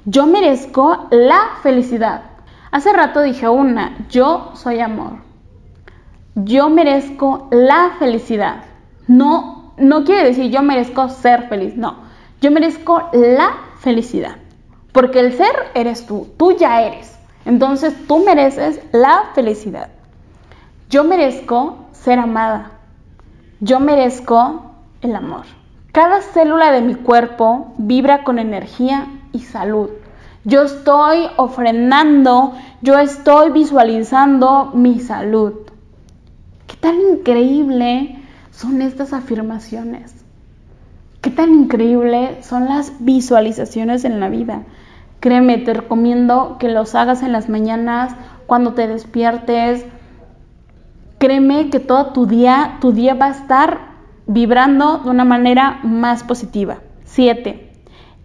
Yo 0.06 0.26
merezco 0.26 1.06
la 1.10 1.40
felicidad. 1.62 2.22
Hace 2.70 2.94
rato 2.94 3.20
dije 3.20 3.46
una, 3.46 4.06
yo 4.08 4.52
soy 4.54 4.80
amor. 4.80 5.18
Yo 6.34 6.70
merezco 6.70 7.48
la 7.50 7.92
felicidad. 7.98 8.64
No, 9.06 9.74
no 9.76 10.04
quiere 10.04 10.24
decir 10.24 10.50
yo 10.50 10.62
merezco 10.62 11.10
ser 11.10 11.48
feliz, 11.48 11.76
no. 11.76 11.98
Yo 12.40 12.50
merezco 12.50 13.02
la 13.12 13.54
felicidad. 13.80 14.36
Porque 14.92 15.20
el 15.20 15.34
ser 15.36 15.54
eres 15.74 16.06
tú, 16.06 16.28
tú 16.38 16.56
ya 16.56 16.82
eres. 16.82 17.13
Entonces 17.44 17.94
tú 18.06 18.24
mereces 18.24 18.80
la 18.92 19.30
felicidad. 19.34 19.88
Yo 20.90 21.04
merezco 21.04 21.76
ser 21.92 22.18
amada. 22.18 22.72
Yo 23.60 23.80
merezco 23.80 24.72
el 25.00 25.14
amor. 25.16 25.44
Cada 25.92 26.22
célula 26.22 26.72
de 26.72 26.80
mi 26.80 26.94
cuerpo 26.94 27.72
vibra 27.78 28.24
con 28.24 28.38
energía 28.38 29.06
y 29.32 29.40
salud. 29.40 29.90
Yo 30.44 30.62
estoy 30.62 31.28
ofrendando, 31.36 32.52
yo 32.82 32.98
estoy 32.98 33.50
visualizando 33.50 34.72
mi 34.74 35.00
salud. 35.00 35.52
¿Qué 36.66 36.76
tan 36.76 37.00
increíble 37.00 38.18
son 38.50 38.82
estas 38.82 39.12
afirmaciones? 39.12 40.14
Qué 41.22 41.30
tan 41.30 41.54
increíble 41.54 42.42
son 42.42 42.66
las 42.66 42.92
visualizaciones 42.98 44.04
en 44.04 44.20
la 44.20 44.28
vida. 44.28 44.64
Créeme, 45.24 45.56
te 45.56 45.72
recomiendo 45.72 46.58
que 46.58 46.68
los 46.68 46.94
hagas 46.94 47.22
en 47.22 47.32
las 47.32 47.48
mañanas, 47.48 48.14
cuando 48.46 48.74
te 48.74 48.86
despiertes. 48.86 49.86
Créeme 51.16 51.70
que 51.70 51.80
todo 51.80 52.12
tu 52.12 52.26
día, 52.26 52.76
tu 52.82 52.92
día 52.92 53.14
va 53.14 53.28
a 53.28 53.30
estar 53.30 53.80
vibrando 54.26 54.98
de 54.98 55.08
una 55.08 55.24
manera 55.24 55.80
más 55.82 56.24
positiva. 56.24 56.80
7. 57.04 57.72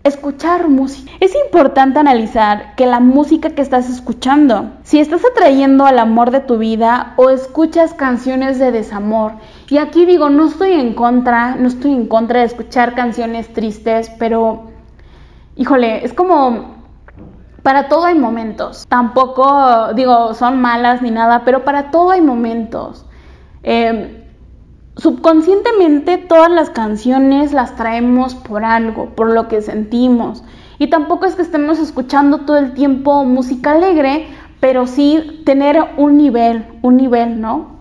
Escuchar 0.03 0.67
música. 0.67 1.09
Es 1.21 1.33
importante 1.45 1.99
analizar 1.99 2.75
que 2.75 2.85
la 2.85 2.99
música 2.99 3.51
que 3.51 3.62
estás 3.62 3.89
escuchando, 3.89 4.71
si 4.83 4.99
estás 4.99 5.21
atrayendo 5.23 5.85
al 5.85 5.99
amor 5.99 6.31
de 6.31 6.41
tu 6.41 6.57
vida 6.57 7.13
o 7.15 7.29
escuchas 7.29 7.93
canciones 7.93 8.59
de 8.59 8.73
desamor. 8.73 9.35
Y 9.69 9.77
aquí 9.77 10.05
digo, 10.05 10.29
no 10.29 10.47
estoy 10.47 10.73
en 10.73 10.95
contra, 10.95 11.55
no 11.55 11.69
estoy 11.69 11.93
en 11.93 12.07
contra 12.07 12.41
de 12.41 12.47
escuchar 12.47 12.93
canciones 12.93 13.53
tristes, 13.53 14.12
pero 14.19 14.63
híjole, 15.55 16.03
es 16.03 16.13
como 16.13 16.78
para 17.63 17.88
todo 17.88 18.06
hay 18.06 18.15
momentos. 18.15 18.86
Tampoco 18.88 19.93
digo 19.93 20.34
son 20.34 20.62
malas 20.62 21.02
ni 21.02 21.12
nada, 21.12 21.43
pero 21.45 21.63
para 21.63 21.91
todo 21.91 22.12
hay 22.12 22.22
momentos. 22.22 23.06
Em, 23.63 24.24
subconscientemente 24.98 26.17
todas 26.17 26.52
las 26.52 26.69
canciones 26.69 27.54
las 27.54 27.76
traemos 27.76 28.36
por 28.36 28.65
algo, 28.65 29.15
por 29.15 29.32
lo 29.32 29.48
que 29.48 29.62
sentimos. 29.62 30.43
Y 30.78 30.88
tampoco 30.88 31.26
es 31.26 31.36
que 31.36 31.41
estemos 31.41 31.80
escuchando 31.80 32.39
todo 32.39 32.58
el 32.58 32.74
tiempo 32.74 33.26
música 33.26 33.72
alegre, 33.72 34.28
pero 34.60 34.88
sí 34.88 35.41
tener 35.45 35.78
un 35.98 36.17
nivel, 36.17 36.65
un 36.82 36.98
nivel, 36.98 37.41
¿no? 37.41 37.80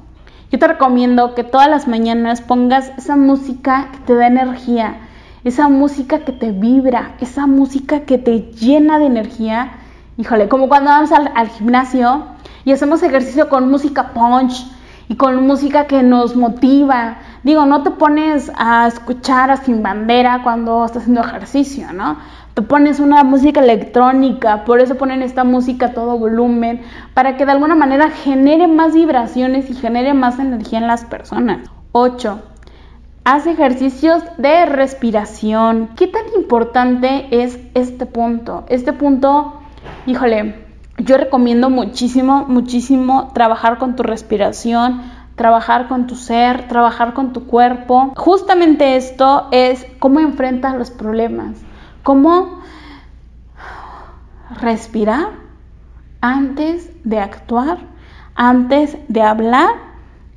Yo 0.51 0.59
te 0.59 0.67
recomiendo 0.67 1.35
que 1.35 1.45
todas 1.45 1.69
las 1.69 1.87
mañanas 1.87 2.41
pongas 2.41 2.91
esa 2.97 3.17
música 3.17 3.89
que 3.93 3.99
te 3.99 4.15
da 4.15 4.27
energía, 4.27 5.08
esa 5.49 5.69
música 5.69 6.21
que 6.21 6.33
te 6.33 6.53
vibra, 6.53 7.15
esa 7.21 7.47
música 7.47 8.01
que 8.01 8.19
te 8.19 8.53
llena 8.53 8.99
de 8.99 9.07
energía. 9.07 9.73
Híjole, 10.17 10.49
como 10.49 10.69
cuando 10.69 10.91
vamos 10.91 11.11
al, 11.13 11.49
gimnasio 11.49 12.27
y 12.65 12.73
hacemos 12.73 13.03
ejercicio 13.03 13.49
con 13.49 13.71
música 13.71 14.13
punch 14.13 14.67
y 15.09 15.17
con 15.17 15.47
música 15.47 15.87
que 15.87 16.03
nos 16.03 16.37
motiva. 16.37 17.19
Digo, 17.43 17.65
no 17.65 17.83
te 17.83 17.91
pones 17.91 18.53
a 18.57 18.87
escuchar 18.87 19.51
a 19.51 19.57
Sin 19.57 19.83
Bandera 19.83 20.43
cuando 20.43 20.85
estás 20.85 21.03
haciendo 21.03 21.23
ejercicio, 21.23 21.93
¿no? 21.93 22.19
Te 22.55 22.63
pones 22.63 23.01
una 23.01 23.25
música 23.25 23.61
electrónica, 23.61 24.65
por 24.65 24.81
eso 24.81 24.97
ponen 24.97 25.23
esta 25.23 25.45
música 25.45 25.87
a 25.87 25.93
todo 25.93 26.19
volumen, 26.19 26.83
para 27.15 27.37
que 27.37 27.47
de 27.47 27.53
alguna 27.53 27.75
manera 27.75 28.11
genere 28.11 28.67
más 28.67 28.93
vibraciones 28.93 29.71
y 29.71 29.75
genere 29.75 30.13
más 30.13 30.39
energía 30.39 30.81
en 30.81 30.89
las 30.89 31.05
personas. 31.05 31.61
8. 31.93 32.43
Haz 33.31 33.47
ejercicios 33.47 34.23
de 34.39 34.65
respiración. 34.65 35.91
¿Qué 35.97 36.07
tan 36.07 36.23
importante 36.35 37.29
es 37.31 37.59
este 37.75 38.07
punto? 38.07 38.65
Este 38.71 38.95
punto, 38.95 39.61
híjole, 40.07 40.65
yo 40.97 41.19
recomiendo 41.19 41.69
muchísimo, 41.69 42.47
muchísimo 42.49 43.31
trabajar 43.35 43.77
con 43.77 43.97
tu 43.97 44.03
respiración, 44.03 45.03
trabajar 45.37 45.89
con 45.89 46.07
tu 46.07 46.15
ser, 46.15 46.69
trabajar 46.69 47.13
con 47.13 47.35
tu 47.35 47.47
cuerpo. 47.47 48.15
Justamente 48.17 48.97
esto 48.97 49.49
es 49.51 49.87
cómo 49.99 50.21
enfrentas 50.21 50.75
los 50.75 50.91
problemas 50.91 51.59
cómo 52.03 52.61
respirar 54.59 55.33
antes 56.23 56.91
de 57.05 57.19
actuar, 57.19 57.77
antes 58.35 58.97
de 59.09 59.21
hablar 59.21 59.88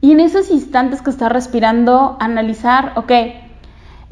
y 0.02 0.12
en 0.12 0.20
esos 0.20 0.50
instantes 0.50 1.02
que 1.02 1.12
estás 1.12 1.32
respirando 1.32 2.18
analizar, 2.20 2.94
ok, 2.96 3.12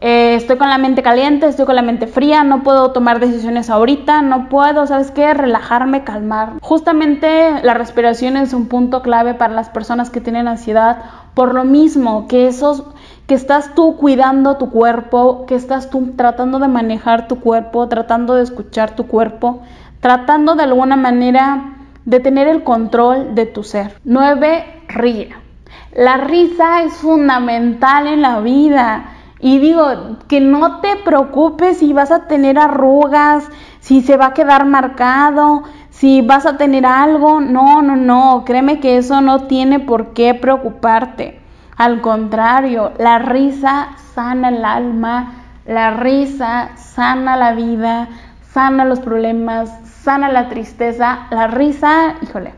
eh, 0.02 0.36
estoy 0.36 0.58
con 0.58 0.70
la 0.70 0.78
mente 0.78 1.04
caliente, 1.04 1.48
estoy 1.48 1.66
con 1.66 1.76
la 1.76 1.82
mente 1.82 2.08
fría, 2.08 2.44
no 2.44 2.64
puedo 2.64 2.92
tomar 2.92 3.20
decisiones 3.20 3.70
ahorita, 3.70 4.22
no 4.22 4.48
puedo, 4.48 4.88
¿sabes 4.88 5.12
qué? 5.12 5.34
Relajarme, 5.34 6.06
calmar. 6.06 6.54
Justamente 6.62 7.62
la 7.64 7.74
respiración 7.74 8.38
es 8.38 8.54
un 8.54 8.68
punto 8.68 9.02
clave 9.02 9.34
para 9.34 9.54
las 9.54 9.70
personas 9.70 10.10
que 10.10 10.22
tienen 10.22 10.48
ansiedad, 10.48 11.00
por 11.34 11.54
lo 11.54 11.66
mismo 11.66 12.28
que 12.28 12.48
esos 12.48 12.84
que 13.28 13.36
estás 13.36 13.76
tú 13.76 13.98
cuidando 13.98 14.58
tu 14.58 14.70
cuerpo, 14.70 15.46
que 15.46 15.56
estás 15.56 15.90
tú 15.90 16.14
tratando 16.16 16.60
de 16.60 16.68
manejar 16.68 17.28
tu 17.28 17.40
cuerpo, 17.40 17.88
tratando 17.88 18.36
de 18.36 18.44
escuchar 18.44 18.96
tu 18.96 19.06
cuerpo, 19.06 19.62
tratando 20.00 20.56
de 20.56 20.64
alguna 20.64 20.96
manera 20.96 21.76
de 22.06 22.20
tener 22.20 22.48
el 22.48 22.64
control 22.64 23.36
de 23.36 23.46
tu 23.46 23.64
ser. 23.64 24.00
9. 24.04 24.84
Ríe. 24.88 25.49
La 25.92 26.18
risa 26.18 26.84
es 26.84 26.94
fundamental 26.98 28.08
en 28.08 28.22
la 28.22 28.40
vida. 28.42 29.06
Y 29.40 29.60
digo, 29.60 30.18
que 30.28 30.42
no 30.42 30.82
te 30.82 30.98
preocupes 30.98 31.80
si 31.80 31.94
vas 31.94 32.12
a 32.12 32.28
tener 32.28 32.60
arrugas, 32.60 33.50
si 33.80 34.02
se 34.02 34.18
va 34.18 34.28
a 34.28 34.34
quedar 34.34 34.66
marcado, 34.66 35.64
si 35.90 36.22
vas 36.22 36.46
a 36.46 36.58
tener 36.58 36.86
algo. 36.86 37.42
No, 37.42 37.82
no, 37.82 37.96
no. 37.96 38.44
Créeme 38.46 38.80
que 38.80 38.98
eso 38.98 39.22
no 39.22 39.48
tiene 39.48 39.80
por 39.80 40.14
qué 40.14 40.34
preocuparte. 40.34 41.40
Al 41.78 42.02
contrario, 42.02 42.92
la 43.00 43.20
risa 43.20 43.90
sana 44.14 44.50
el 44.50 44.66
alma, 44.66 45.34
la 45.66 45.92
risa 45.92 46.72
sana 46.76 47.38
la 47.38 47.54
vida, 47.54 48.10
sana 48.52 48.84
los 48.84 49.00
problemas, 49.00 49.72
sana 50.04 50.30
la 50.30 50.50
tristeza. 50.50 51.28
La 51.32 51.48
risa, 51.48 52.16
híjole, 52.22 52.54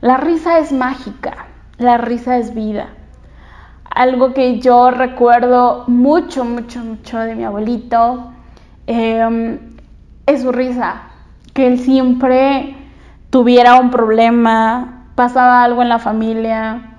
la 0.00 0.16
risa 0.16 0.58
es 0.58 0.72
mágica, 0.72 1.49
la 1.80 1.96
risa 1.96 2.36
es 2.36 2.54
vida. 2.54 2.88
Algo 3.90 4.34
que 4.34 4.60
yo 4.60 4.90
recuerdo 4.90 5.84
mucho, 5.88 6.44
mucho, 6.44 6.80
mucho 6.80 7.18
de 7.18 7.34
mi 7.34 7.44
abuelito 7.44 8.32
em, 8.86 9.58
es 10.26 10.42
su 10.42 10.52
risa, 10.52 11.02
que 11.54 11.66
él 11.66 11.78
siempre 11.78 12.76
tuviera 13.30 13.80
un 13.80 13.90
problema, 13.90 15.06
pasaba 15.14 15.64
algo 15.64 15.82
en 15.82 15.88
la 15.88 15.98
familia, 15.98 16.96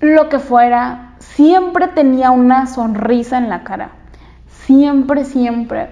lo 0.00 0.28
que 0.28 0.38
fuera, 0.38 1.14
siempre 1.18 1.88
tenía 1.88 2.30
una 2.30 2.66
sonrisa 2.66 3.38
en 3.38 3.48
la 3.48 3.64
cara. 3.64 3.90
Siempre, 4.48 5.24
siempre. 5.24 5.88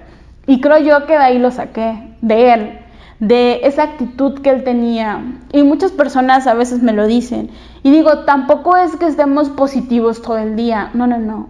Y 0.46 0.60
creo 0.60 0.78
yo 0.78 1.06
que 1.06 1.14
de 1.14 1.24
ahí 1.24 1.38
lo 1.38 1.50
saqué, 1.50 2.16
de 2.20 2.54
él, 2.54 2.78
de 3.26 3.60
esa 3.62 3.84
actitud 3.84 4.40
que 4.40 4.50
él 4.50 4.64
tenía. 4.64 5.24
Y 5.52 5.62
muchas 5.62 5.92
personas 5.92 6.46
a 6.46 6.54
veces 6.54 6.82
me 6.82 6.92
lo 6.92 7.06
dicen. 7.06 7.50
Y 7.82 7.90
digo, 7.90 8.20
tampoco 8.20 8.76
es 8.76 8.96
que 8.96 9.06
estemos 9.06 9.48
positivos 9.48 10.20
todo 10.20 10.36
el 10.36 10.56
día. 10.56 10.90
No, 10.92 11.06
no, 11.06 11.18
no. 11.18 11.48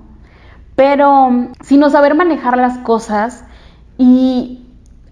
Pero 0.77 1.49
sino 1.63 1.91
saber 1.91 2.15
manejar 2.15 2.59
las 2.59 2.79
cosas 2.79 3.45
y 3.99 4.67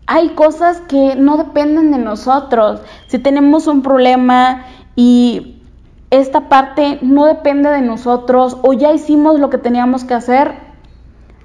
hay 0.07 0.31
cosas 0.31 0.81
que 0.83 1.17
no 1.17 1.37
dependen 1.37 1.91
de 1.91 1.99
nosotros. 1.99 2.81
Si 3.09 3.19
tenemos 3.19 3.67
un 3.67 3.83
problema 3.83 4.65
y 4.95 5.63
esta 6.11 6.49
parte 6.49 6.99
no 7.03 7.27
depende 7.27 7.71
de 7.71 7.81
nosotros 7.81 8.59
o 8.63 8.73
ya 8.73 8.93
hicimos 8.93 9.41
lo 9.41 9.51
que 9.51 9.59
teníamos 9.59 10.05
que 10.05 10.15
hacer, 10.15 10.72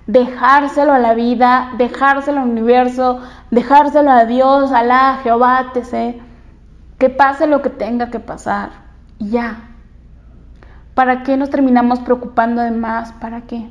dejárselo 0.07 0.93
a 0.93 0.99
la 0.99 1.13
vida, 1.13 1.71
dejárselo 1.77 2.41
al 2.41 2.49
universo, 2.49 3.21
dejárselo 3.51 4.09
a 4.11 4.25
Dios, 4.25 4.71
a 4.71 4.83
la 4.83 5.19
Jehová, 5.23 5.71
sé 5.83 6.19
Que 6.97 7.09
pase 7.09 7.45
lo 7.45 7.61
que 7.61 7.69
tenga 7.69 8.09
que 8.09 8.19
pasar. 8.19 8.69
Ya. 9.19 9.69
¿Para 10.95 11.23
qué 11.23 11.37
nos 11.37 11.49
terminamos 11.49 11.99
preocupando 11.99 12.61
de 12.61 12.71
más? 12.71 13.11
¿Para 13.13 13.41
qué? 13.41 13.69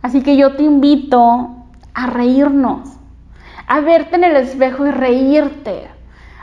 Así 0.00 0.22
que 0.22 0.36
yo 0.36 0.56
te 0.56 0.62
invito 0.62 1.50
a 1.94 2.06
reírnos, 2.06 2.88
a 3.68 3.80
verte 3.80 4.16
en 4.16 4.24
el 4.24 4.36
espejo 4.36 4.86
y 4.86 4.90
reírte 4.90 5.90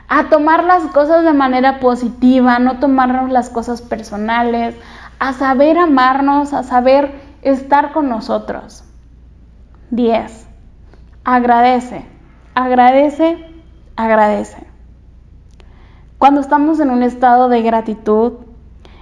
a 0.09 0.29
tomar 0.29 0.63
las 0.63 0.83
cosas 0.85 1.23
de 1.23 1.33
manera 1.33 1.79
positiva, 1.79 2.57
no 2.57 2.79
tomarnos 2.79 3.31
las 3.31 3.49
cosas 3.49 3.81
personales, 3.81 4.75
a 5.19 5.33
saber 5.33 5.77
amarnos, 5.77 6.53
a 6.53 6.63
saber 6.63 7.28
estar 7.41 7.91
con 7.91 8.09
nosotros. 8.09 8.83
10. 9.91 10.47
Agradece, 11.23 12.05
agradece, 12.53 13.37
agradece. 13.95 14.67
Cuando 16.17 16.41
estamos 16.41 16.79
en 16.79 16.89
un 16.89 17.03
estado 17.03 17.49
de 17.49 17.61
gratitud, 17.61 18.33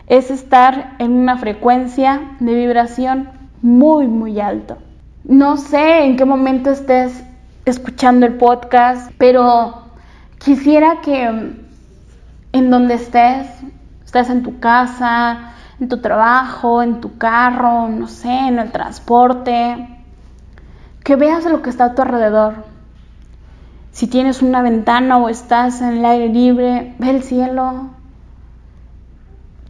es 0.08 0.32
estar 0.32 0.96
en 1.00 1.14
una 1.14 1.38
frecuencia 1.38 2.36
de 2.40 2.54
vibración 2.54 3.30
muy, 3.62 4.08
muy 4.08 4.40
alto. 4.40 4.78
No 5.24 5.58
sé 5.58 6.06
en 6.06 6.16
qué 6.16 6.26
momento 6.26 6.70
estés 6.70 7.24
escuchando 7.66 8.26
el 8.26 8.36
podcast, 8.36 9.12
pero 9.18 9.88
Quisiera 10.38 11.02
que 11.02 11.30
mm, 11.30 11.60
en 12.54 12.70
donde 12.70 12.94
estés, 12.96 13.48
estés 14.06 14.30
en 14.30 14.44
tu 14.44 14.60
casa, 14.60 15.54
en 15.80 15.90
tu 15.90 16.00
trabajo, 16.00 16.82
en 16.82 17.02
tu 17.02 17.18
carro, 17.18 17.88
no 17.88 18.08
sé, 18.08 18.30
en 18.30 18.60
el 18.60 18.72
transporte, 18.72 19.88
que 21.04 21.16
veas 21.16 21.46
lo 21.46 21.62
que 21.62 21.70
está 21.70 21.86
a 21.86 21.96
tu 21.96 22.02
alrededor. 22.02 22.66
Si 23.92 24.08
tienes 24.08 24.42
una 24.42 24.62
ventana 24.62 25.18
o 25.18 25.30
estás 25.30 25.82
en 25.82 25.98
el 25.98 26.06
aire 26.06 26.30
libre, 26.30 26.96
ve 27.00 27.10
el 27.10 27.24
cielo. 27.24 27.90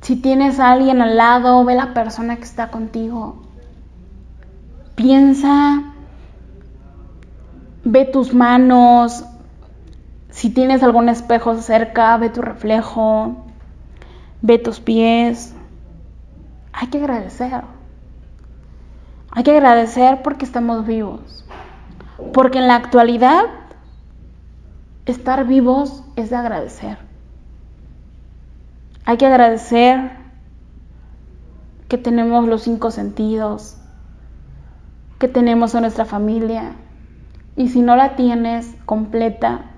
Si 0.02 0.16
tienes 0.16 0.60
a 0.60 0.72
alguien 0.72 1.02
al 1.02 1.18
lado, 1.18 1.64
ve 1.66 1.76
la 1.76 1.94
persona 1.94 2.36
que 2.38 2.44
está 2.44 2.70
contigo. 2.70 3.44
Piensa, 4.96 5.84
ve 7.84 8.06
tus 8.06 8.34
manos, 8.34 9.26
si 10.38 10.52
tienes 10.52 10.84
algún 10.84 11.10
espejo 11.10 11.56
cerca, 11.56 12.16
ve 12.18 12.30
tu 12.30 12.44
reflejo, 12.44 13.36
ve 14.44 14.60
tus 14.60 14.80
pies. 14.80 15.56
Hay 16.80 16.90
que 16.90 17.00
agradecer. 17.00 17.64
Hay 19.32 19.44
que 19.44 19.50
agradecer 19.50 20.22
porque 20.22 20.46
estamos 20.46 20.86
vivos. 20.86 21.44
Porque 22.34 22.60
en 22.60 22.68
la 22.68 22.76
actualidad, 22.76 23.46
estar 25.08 25.48
vivos 25.48 26.04
es 26.16 26.30
de 26.30 26.36
agradecer. 26.36 27.00
Hay 29.06 29.18
que 29.18 29.26
agradecer 29.26 30.12
que 31.88 31.98
tenemos 31.98 32.48
los 32.48 32.62
cinco 32.62 32.92
sentidos, 32.92 33.78
que 35.18 35.28
tenemos 35.28 35.74
a 35.74 35.82
nuestra 35.82 36.06
familia, 36.06 36.76
Y 37.56 37.70
si 37.70 37.82
no 37.82 37.96
la 37.96 38.16
tienes 38.16 38.76
completa, 38.86 39.72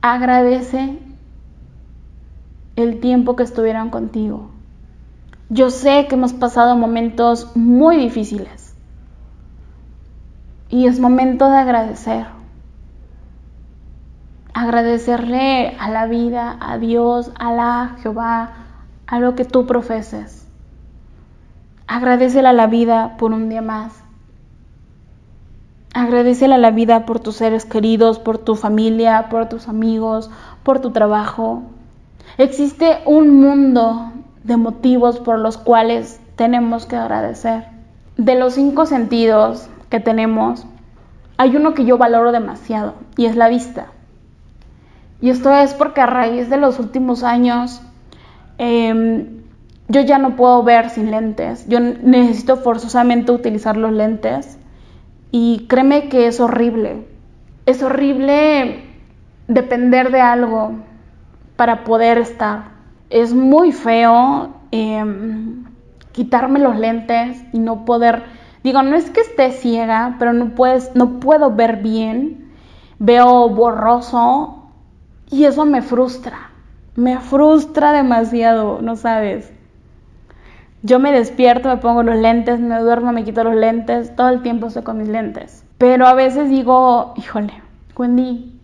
agradece 0.00 0.98
el 2.76 3.00
tiempo 3.00 3.36
que 3.36 3.42
estuvieron 3.42 3.90
contigo. 3.90 4.57
Yo 5.50 5.70
sé 5.70 6.06
que 6.08 6.14
hemos 6.14 6.34
pasado 6.34 6.76
momentos 6.76 7.56
muy 7.56 7.96
difíciles 7.96 8.74
y 10.68 10.86
es 10.86 11.00
momento 11.00 11.48
de 11.48 11.56
agradecer. 11.56 12.26
Agradecerle 14.52 15.74
a 15.78 15.88
la 15.88 16.06
vida, 16.06 16.58
a 16.60 16.76
Dios, 16.76 17.30
a 17.38 17.52
la 17.52 17.96
Jehová, 18.02 18.52
a 19.06 19.20
lo 19.20 19.34
que 19.34 19.46
tú 19.46 19.66
profeses. 19.66 20.46
Agradecele 21.86 22.48
a 22.48 22.52
la 22.52 22.66
vida 22.66 23.16
por 23.16 23.32
un 23.32 23.48
día 23.48 23.62
más. 23.62 23.94
Agradecele 25.94 26.56
a 26.56 26.58
la 26.58 26.70
vida 26.70 27.06
por 27.06 27.20
tus 27.20 27.36
seres 27.36 27.64
queridos, 27.64 28.18
por 28.18 28.36
tu 28.36 28.54
familia, 28.54 29.28
por 29.30 29.48
tus 29.48 29.68
amigos, 29.68 30.30
por 30.62 30.80
tu 30.80 30.90
trabajo. 30.90 31.62
Existe 32.36 32.98
un 33.06 33.40
mundo 33.40 34.12
de 34.44 34.56
motivos 34.56 35.20
por 35.20 35.38
los 35.38 35.58
cuales 35.58 36.20
tenemos 36.36 36.86
que 36.86 36.96
agradecer. 36.96 37.64
De 38.16 38.34
los 38.34 38.54
cinco 38.54 38.86
sentidos 38.86 39.68
que 39.90 40.00
tenemos, 40.00 40.66
hay 41.36 41.56
uno 41.56 41.74
que 41.74 41.84
yo 41.84 41.98
valoro 41.98 42.32
demasiado 42.32 42.94
y 43.16 43.26
es 43.26 43.36
la 43.36 43.48
vista. 43.48 43.86
Y 45.20 45.30
esto 45.30 45.52
es 45.52 45.74
porque 45.74 46.00
a 46.00 46.06
raíz 46.06 46.48
de 46.48 46.56
los 46.56 46.78
últimos 46.78 47.22
años 47.24 47.82
em, 48.58 49.42
yo 49.88 50.00
ya 50.02 50.18
no 50.18 50.36
puedo 50.36 50.62
ver 50.62 50.90
sin 50.90 51.10
lentes. 51.10 51.66
Yo 51.68 51.80
necesito 51.80 52.56
forzosamente 52.56 53.32
utilizar 53.32 53.76
los 53.76 53.92
lentes 53.92 54.58
y 55.30 55.66
créeme 55.68 56.08
que 56.08 56.26
es 56.26 56.40
horrible. 56.40 57.06
Es 57.66 57.82
horrible 57.82 58.84
depender 59.48 60.10
de 60.10 60.20
algo 60.20 60.72
para 61.56 61.84
poder 61.84 62.18
estar. 62.18 62.77
Es 63.10 63.34
muy 63.34 63.72
feo 63.72 64.54
em, 64.70 65.64
quitarme 66.12 66.58
los 66.58 66.76
lentes 66.76 67.42
y 67.52 67.58
no 67.58 67.84
poder, 67.84 68.24
digo, 68.62 68.82
no 68.82 68.96
es 68.96 69.10
que 69.10 69.20
esté 69.20 69.52
ciega, 69.52 70.16
pero 70.18 70.32
no, 70.32 70.54
puedes, 70.54 70.94
no 70.94 71.20
puedo 71.20 71.54
ver 71.54 71.76
bien, 71.76 72.52
veo 72.98 73.48
borroso 73.48 74.70
y 75.30 75.44
eso 75.44 75.64
me 75.64 75.82
frustra, 75.82 76.50
me 76.96 77.18
frustra 77.18 77.92
demasiado, 77.92 78.80
no 78.82 78.96
sabes. 78.96 79.52
Yo 80.82 81.00
me 81.00 81.10
despierto, 81.10 81.68
me 81.68 81.78
pongo 81.78 82.02
los 82.02 82.16
lentes, 82.16 82.60
me 82.60 82.78
duermo, 82.78 83.12
me 83.12 83.24
quito 83.24 83.42
los 83.42 83.54
lentes, 83.54 84.14
todo 84.14 84.28
el 84.28 84.42
tiempo 84.42 84.68
estoy 84.68 84.84
con 84.84 84.98
mis 84.98 85.08
lentes. 85.08 85.64
Pero 85.76 86.06
a 86.06 86.14
veces 86.14 86.48
digo, 86.48 87.14
híjole, 87.16 87.52
Wendy, 87.96 88.60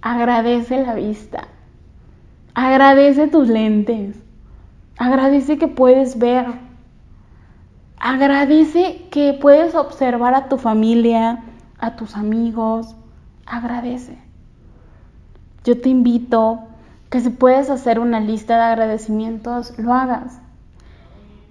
agradece 0.00 0.84
la 0.84 0.94
vista. 0.94 1.48
Agradece 2.58 3.28
tus 3.28 3.48
lentes. 3.48 4.16
Agradece 4.96 5.58
que 5.58 5.68
puedes 5.68 6.18
ver. 6.18 6.46
Agradece 7.98 9.08
que 9.10 9.34
puedes 9.38 9.74
observar 9.74 10.32
a 10.34 10.48
tu 10.48 10.56
familia, 10.56 11.44
a 11.78 11.96
tus 11.96 12.16
amigos. 12.16 12.96
Agradece. 13.44 14.16
Yo 15.64 15.78
te 15.78 15.90
invito 15.90 16.60
que 17.10 17.20
si 17.20 17.28
puedes 17.28 17.68
hacer 17.68 17.98
una 17.98 18.20
lista 18.20 18.56
de 18.56 18.62
agradecimientos, 18.62 19.78
lo 19.78 19.92
hagas. 19.92 20.40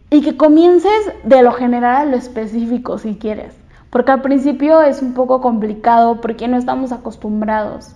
Y 0.10 0.22
que 0.22 0.38
comiences 0.38 1.14
de 1.24 1.44
lo 1.44 1.52
general 1.52 1.96
a 1.96 2.06
lo 2.06 2.18
específico 2.18 2.98
si 2.98 3.18
quieres. 3.18 3.56
Porque 3.92 4.12
al 4.12 4.24
principio 4.24 4.82
es 4.82 5.04
un 5.04 5.14
poco 5.14 5.40
complicado 5.40 6.20
porque 6.20 6.48
no 6.48 6.58
estamos 6.58 6.92
acostumbrados. 6.92 7.94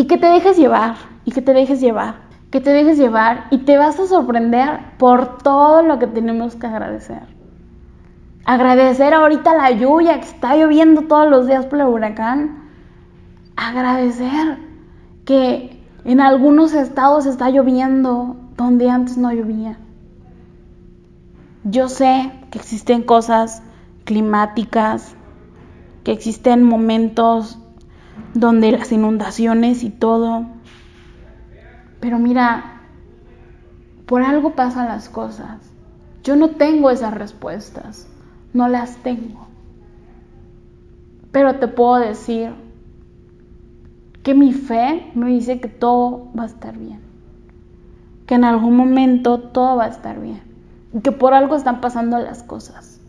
Y 0.00 0.06
que 0.06 0.16
te 0.16 0.28
dejes 0.28 0.56
llevar, 0.56 0.94
y 1.26 1.30
que 1.30 1.42
te 1.42 1.52
dejes 1.52 1.78
llevar, 1.78 2.22
que 2.50 2.62
te 2.62 2.70
dejes 2.70 2.96
llevar 2.96 3.48
y 3.50 3.58
te 3.58 3.76
vas 3.76 4.00
a 4.00 4.06
sorprender 4.06 4.80
por 4.96 5.36
todo 5.36 5.82
lo 5.82 5.98
que 5.98 6.06
tenemos 6.06 6.56
que 6.56 6.66
agradecer. 6.66 7.20
Agradecer 8.46 9.12
ahorita 9.12 9.54
la 9.54 9.72
lluvia 9.72 10.14
que 10.14 10.24
está 10.26 10.56
lloviendo 10.56 11.02
todos 11.02 11.28
los 11.28 11.46
días 11.46 11.66
por 11.66 11.80
el 11.80 11.88
huracán. 11.88 12.70
Agradecer 13.56 14.56
que 15.26 15.84
en 16.06 16.22
algunos 16.22 16.72
estados 16.72 17.26
está 17.26 17.50
lloviendo 17.50 18.36
donde 18.56 18.88
antes 18.88 19.18
no 19.18 19.30
llovía. 19.34 19.76
Yo 21.64 21.90
sé 21.90 22.32
que 22.50 22.58
existen 22.58 23.02
cosas 23.02 23.62
climáticas, 24.04 25.14
que 26.04 26.12
existen 26.12 26.62
momentos 26.62 27.58
donde 28.34 28.72
las 28.72 28.92
inundaciones 28.92 29.82
y 29.82 29.90
todo. 29.90 30.46
Pero 32.00 32.18
mira, 32.18 32.80
por 34.06 34.22
algo 34.22 34.54
pasan 34.54 34.88
las 34.88 35.08
cosas. 35.08 35.70
Yo 36.22 36.36
no 36.36 36.50
tengo 36.50 36.90
esas 36.90 37.14
respuestas, 37.14 38.08
no 38.52 38.68
las 38.68 38.96
tengo. 38.98 39.46
Pero 41.32 41.56
te 41.56 41.68
puedo 41.68 41.96
decir 41.96 42.52
que 44.22 44.34
mi 44.34 44.52
fe 44.52 45.10
me 45.14 45.28
dice 45.30 45.60
que 45.60 45.68
todo 45.68 46.28
va 46.38 46.44
a 46.44 46.46
estar 46.46 46.76
bien. 46.76 47.00
Que 48.26 48.34
en 48.34 48.44
algún 48.44 48.76
momento 48.76 49.38
todo 49.38 49.76
va 49.76 49.84
a 49.84 49.88
estar 49.88 50.20
bien. 50.20 50.42
Que 51.02 51.12
por 51.12 51.34
algo 51.34 51.56
están 51.56 51.80
pasando 51.80 52.18
las 52.18 52.42
cosas. 52.42 52.99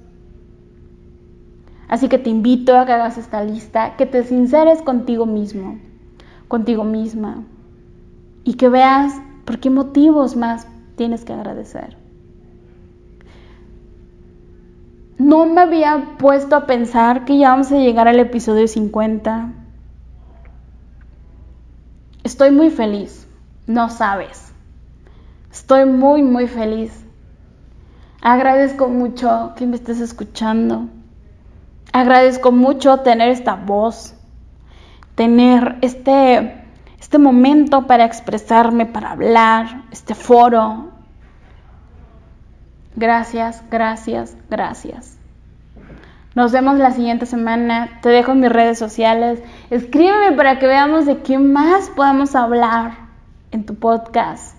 Así 1.91 2.07
que 2.07 2.17
te 2.17 2.29
invito 2.29 2.77
a 2.77 2.85
que 2.85 2.93
hagas 2.93 3.17
esta 3.17 3.43
lista, 3.43 3.97
que 3.97 4.05
te 4.05 4.23
sinceres 4.23 4.81
contigo 4.81 5.25
mismo, 5.25 5.77
contigo 6.47 6.85
misma, 6.85 7.43
y 8.45 8.53
que 8.53 8.69
veas 8.69 9.13
por 9.43 9.59
qué 9.59 9.69
motivos 9.69 10.37
más 10.37 10.65
tienes 10.95 11.25
que 11.25 11.33
agradecer. 11.33 11.97
No 15.17 15.45
me 15.45 15.59
había 15.59 16.15
puesto 16.17 16.55
a 16.55 16.65
pensar 16.65 17.25
que 17.25 17.37
ya 17.37 17.49
vamos 17.49 17.73
a 17.73 17.77
llegar 17.77 18.07
al 18.07 18.21
episodio 18.21 18.69
50. 18.69 19.51
Estoy 22.23 22.51
muy 22.51 22.69
feliz, 22.69 23.27
no 23.67 23.89
sabes. 23.89 24.53
Estoy 25.51 25.83
muy, 25.83 26.23
muy 26.23 26.47
feliz. 26.47 27.03
Agradezco 28.21 28.87
mucho 28.87 29.51
que 29.57 29.67
me 29.67 29.75
estés 29.75 29.99
escuchando. 29.99 30.87
Agradezco 31.93 32.51
mucho 32.51 32.99
tener 32.99 33.29
esta 33.29 33.55
voz, 33.55 34.15
tener 35.15 35.77
este, 35.81 36.63
este 36.99 37.17
momento 37.17 37.85
para 37.87 38.05
expresarme, 38.05 38.85
para 38.85 39.11
hablar, 39.11 39.83
este 39.91 40.15
foro. 40.15 40.91
Gracias, 42.95 43.63
gracias, 43.69 44.37
gracias. 44.49 45.17
Nos 46.33 46.53
vemos 46.53 46.77
la 46.77 46.91
siguiente 46.91 47.25
semana. 47.25 47.99
Te 48.01 48.07
dejo 48.07 48.31
en 48.31 48.39
mis 48.39 48.51
redes 48.51 48.79
sociales. 48.79 49.41
Escríbeme 49.69 50.35
para 50.37 50.59
que 50.59 50.67
veamos 50.67 51.05
de 51.05 51.17
qué 51.17 51.37
más 51.37 51.89
podemos 51.89 52.35
hablar 52.35 52.93
en 53.51 53.65
tu 53.65 53.75
podcast. 53.75 54.55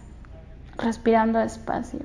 Respirando 0.77 1.39
despacio. 1.39 2.01